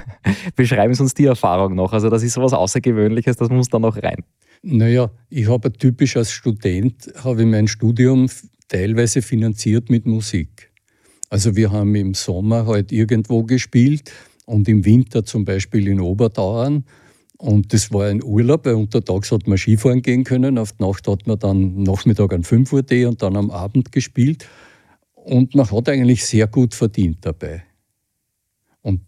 Beschreiben 0.56 0.94
Sie 0.94 1.02
uns 1.02 1.14
die 1.14 1.26
Erfahrung 1.26 1.74
noch. 1.74 1.92
Also 1.92 2.08
das 2.08 2.22
ist 2.22 2.34
so 2.34 2.42
was 2.42 2.52
Außergewöhnliches, 2.52 3.36
das 3.36 3.50
muss 3.50 3.68
da 3.68 3.78
noch 3.78 3.96
rein. 4.02 4.24
Naja, 4.62 5.10
ich 5.30 5.48
habe 5.48 5.72
typisch 5.72 6.16
als 6.16 6.32
Student, 6.32 7.10
habe 7.24 7.46
mein 7.46 7.66
Studium 7.66 8.28
teilweise 8.68 9.22
finanziert 9.22 9.90
mit 9.90 10.06
Musik. 10.06 10.70
Also 11.30 11.56
wir 11.56 11.70
haben 11.70 11.94
im 11.94 12.14
Sommer 12.14 12.66
halt 12.66 12.92
irgendwo 12.92 13.44
gespielt 13.44 14.12
und 14.46 14.68
im 14.68 14.84
Winter 14.84 15.24
zum 15.24 15.44
Beispiel 15.44 15.88
in 15.88 16.00
Obertauern 16.00 16.84
und 17.40 17.72
das 17.72 17.90
war 17.90 18.04
ein 18.04 18.22
Urlaub, 18.22 18.66
weil 18.66 18.74
untertags 18.74 19.32
hat 19.32 19.46
man 19.46 19.56
Skifahren 19.56 20.02
gehen 20.02 20.24
können, 20.24 20.58
auf 20.58 20.72
die 20.72 20.82
Nacht 20.84 21.08
hat 21.08 21.26
man 21.26 21.38
dann 21.38 21.82
Nachmittag 21.84 22.34
ein 22.34 22.44
5 22.44 22.70
Uhr 22.70 22.84
Tee 22.84 23.06
und 23.06 23.22
dann 23.22 23.34
am 23.34 23.50
Abend 23.50 23.92
gespielt. 23.92 24.46
Und 25.14 25.54
man 25.54 25.70
hat 25.70 25.88
eigentlich 25.88 26.26
sehr 26.26 26.46
gut 26.48 26.74
verdient 26.74 27.18
dabei. 27.22 27.62
Und 28.82 29.00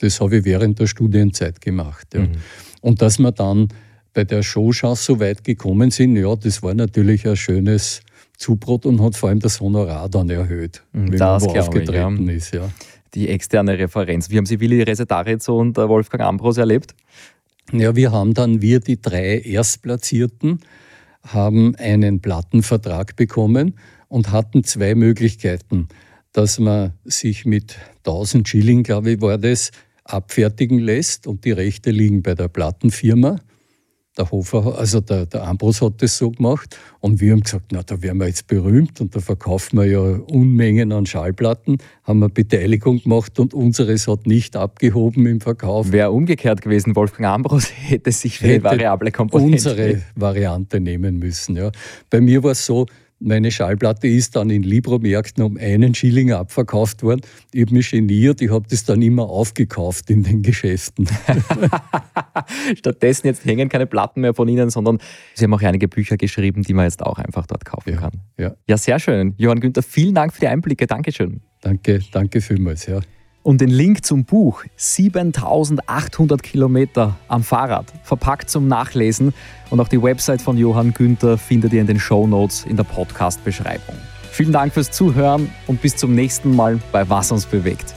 das 0.00 0.20
habe 0.20 0.38
ich 0.38 0.44
während 0.44 0.80
der 0.80 0.86
Studienzeit 0.86 1.62
gemacht. 1.62 2.08
Ja. 2.12 2.20
Mhm. 2.20 2.32
Und 2.82 3.00
dass 3.00 3.18
wir 3.18 3.32
dann 3.32 3.68
bei 4.12 4.24
der 4.24 4.42
Showchance 4.42 5.02
so 5.02 5.18
weit 5.18 5.42
gekommen 5.42 5.90
sind, 5.90 6.16
ja, 6.16 6.36
das 6.36 6.62
war 6.62 6.74
natürlich 6.74 7.26
ein 7.26 7.36
schönes 7.36 8.02
Zubrot 8.36 8.84
und 8.84 9.00
hat 9.00 9.16
vor 9.16 9.30
allem 9.30 9.40
das 9.40 9.62
Honorar 9.62 10.10
dann 10.10 10.28
erhöht, 10.28 10.82
mhm, 10.92 11.12
wenn 11.12 11.18
das 11.18 11.46
man 11.46 11.58
aufgetreten 11.58 12.28
ich, 12.28 12.28
ja. 12.28 12.34
ist. 12.34 12.52
Ja 12.54 12.70
die 13.14 13.28
externe 13.28 13.78
Referenz. 13.78 14.30
Wie 14.30 14.36
haben 14.36 14.46
Sie 14.46 14.60
Willi 14.60 14.82
Resetaritz 14.82 15.48
und 15.48 15.78
äh, 15.78 15.88
Wolfgang 15.88 16.22
Ambros 16.22 16.58
erlebt? 16.58 16.94
Ja, 17.72 17.94
wir 17.94 18.12
haben 18.12 18.34
dann, 18.34 18.62
wir 18.62 18.80
die 18.80 19.00
drei 19.00 19.38
Erstplatzierten, 19.38 20.60
haben 21.22 21.76
einen 21.76 22.20
Plattenvertrag 22.20 23.16
bekommen 23.16 23.78
und 24.08 24.32
hatten 24.32 24.64
zwei 24.64 24.94
Möglichkeiten, 24.94 25.88
dass 26.32 26.58
man 26.58 26.94
sich 27.04 27.44
mit 27.44 27.76
1000 27.98 28.48
Schilling, 28.48 28.82
glaube 28.82 29.12
ich, 29.12 29.20
war 29.20 29.38
das, 29.38 29.70
abfertigen 30.04 30.78
lässt 30.78 31.26
und 31.26 31.44
die 31.44 31.52
Rechte 31.52 31.90
liegen 31.90 32.22
bei 32.22 32.34
der 32.34 32.48
Plattenfirma 32.48 33.38
der 34.18 34.30
Hofer, 34.30 34.78
also 34.78 35.00
der, 35.00 35.26
der 35.26 35.46
Ambros 35.46 35.80
hat 35.82 36.02
das 36.02 36.18
so 36.18 36.30
gemacht 36.30 36.76
und 36.98 37.20
wir 37.20 37.32
haben 37.32 37.40
gesagt, 37.40 37.66
na, 37.72 37.82
da 37.82 38.02
wären 38.02 38.18
wir 38.18 38.26
jetzt 38.26 38.46
berühmt 38.48 39.00
und 39.00 39.14
da 39.14 39.20
verkaufen 39.20 39.78
wir 39.78 39.86
ja 39.86 40.00
Unmengen 40.00 40.92
an 40.92 41.06
Schallplatten, 41.06 41.78
haben 42.02 42.18
wir 42.18 42.28
Beteiligung 42.28 43.02
gemacht 43.02 43.38
und 43.38 43.54
unseres 43.54 44.08
hat 44.08 44.26
nicht 44.26 44.56
abgehoben 44.56 45.26
im 45.26 45.40
Verkauf. 45.40 45.92
Wäre 45.92 46.10
umgekehrt 46.10 46.60
gewesen, 46.60 46.96
Wolfgang 46.96 47.28
Ambros 47.28 47.70
hätte 47.74 48.10
sich 48.10 48.38
für 48.38 48.48
hätte 48.48 48.58
die 48.58 48.64
variable 48.64 49.12
Komponente 49.12 49.70
unsere 49.70 50.02
Variante 50.16 50.80
nehmen 50.80 51.18
müssen. 51.18 51.56
Ja. 51.56 51.70
Bei 52.10 52.20
mir 52.20 52.42
war 52.42 52.52
es 52.52 52.66
so, 52.66 52.86
meine 53.20 53.50
Schallplatte 53.50 54.08
ist 54.08 54.34
dann 54.34 54.50
in 54.50 54.62
Libro-Märkten 54.62 55.44
um 55.44 55.56
einen 55.58 55.94
Schilling 55.94 56.32
abverkauft 56.32 57.02
worden. 57.02 57.20
Ich 57.52 57.62
habe 57.62 57.74
mich 57.74 57.90
geniert, 57.90 58.40
ich 58.40 58.50
habe 58.50 58.66
das 58.68 58.84
dann 58.84 59.02
immer 59.02 59.24
aufgekauft 59.24 60.10
in 60.10 60.22
den 60.22 60.42
Geschäften. 60.42 61.08
Stattdessen 62.76 63.26
jetzt 63.26 63.44
hängen 63.44 63.68
keine 63.68 63.86
Platten 63.86 64.22
mehr 64.22 64.34
von 64.34 64.48
Ihnen, 64.48 64.70
sondern 64.70 64.98
Sie 65.34 65.44
haben 65.44 65.54
auch 65.54 65.62
einige 65.62 65.86
Bücher 65.86 66.16
geschrieben, 66.16 66.62
die 66.62 66.74
man 66.74 66.86
jetzt 66.86 67.02
auch 67.02 67.18
einfach 67.18 67.46
dort 67.46 67.64
kaufen 67.64 67.90
ja, 67.90 67.96
kann. 67.96 68.12
Ja. 68.38 68.56
ja, 68.66 68.76
sehr 68.76 68.98
schön. 68.98 69.34
Johann 69.36 69.60
Günther, 69.60 69.82
vielen 69.82 70.14
Dank 70.14 70.32
für 70.32 70.40
die 70.40 70.48
Einblicke. 70.48 70.86
Dankeschön. 70.86 71.42
Danke, 71.60 72.00
danke 72.12 72.40
vielmals. 72.40 72.86
Ja. 72.86 73.00
Und 73.42 73.62
den 73.62 73.70
Link 73.70 74.04
zum 74.04 74.24
Buch 74.24 74.64
7800 74.76 76.42
Kilometer 76.42 77.16
am 77.28 77.42
Fahrrad, 77.42 77.86
verpackt 78.02 78.50
zum 78.50 78.68
Nachlesen 78.68 79.32
und 79.70 79.80
auch 79.80 79.88
die 79.88 80.02
Website 80.02 80.42
von 80.42 80.58
Johann 80.58 80.92
Günther 80.92 81.38
findet 81.38 81.72
ihr 81.72 81.80
in 81.80 81.86
den 81.86 81.98
Show 81.98 82.26
Notes 82.26 82.66
in 82.66 82.76
der 82.76 82.84
Podcast-Beschreibung. 82.84 83.96
Vielen 84.30 84.52
Dank 84.52 84.74
fürs 84.74 84.90
Zuhören 84.90 85.50
und 85.66 85.80
bis 85.80 85.96
zum 85.96 86.14
nächsten 86.14 86.54
Mal 86.54 86.80
bei 86.92 87.08
Was 87.08 87.32
uns 87.32 87.46
bewegt. 87.46 87.94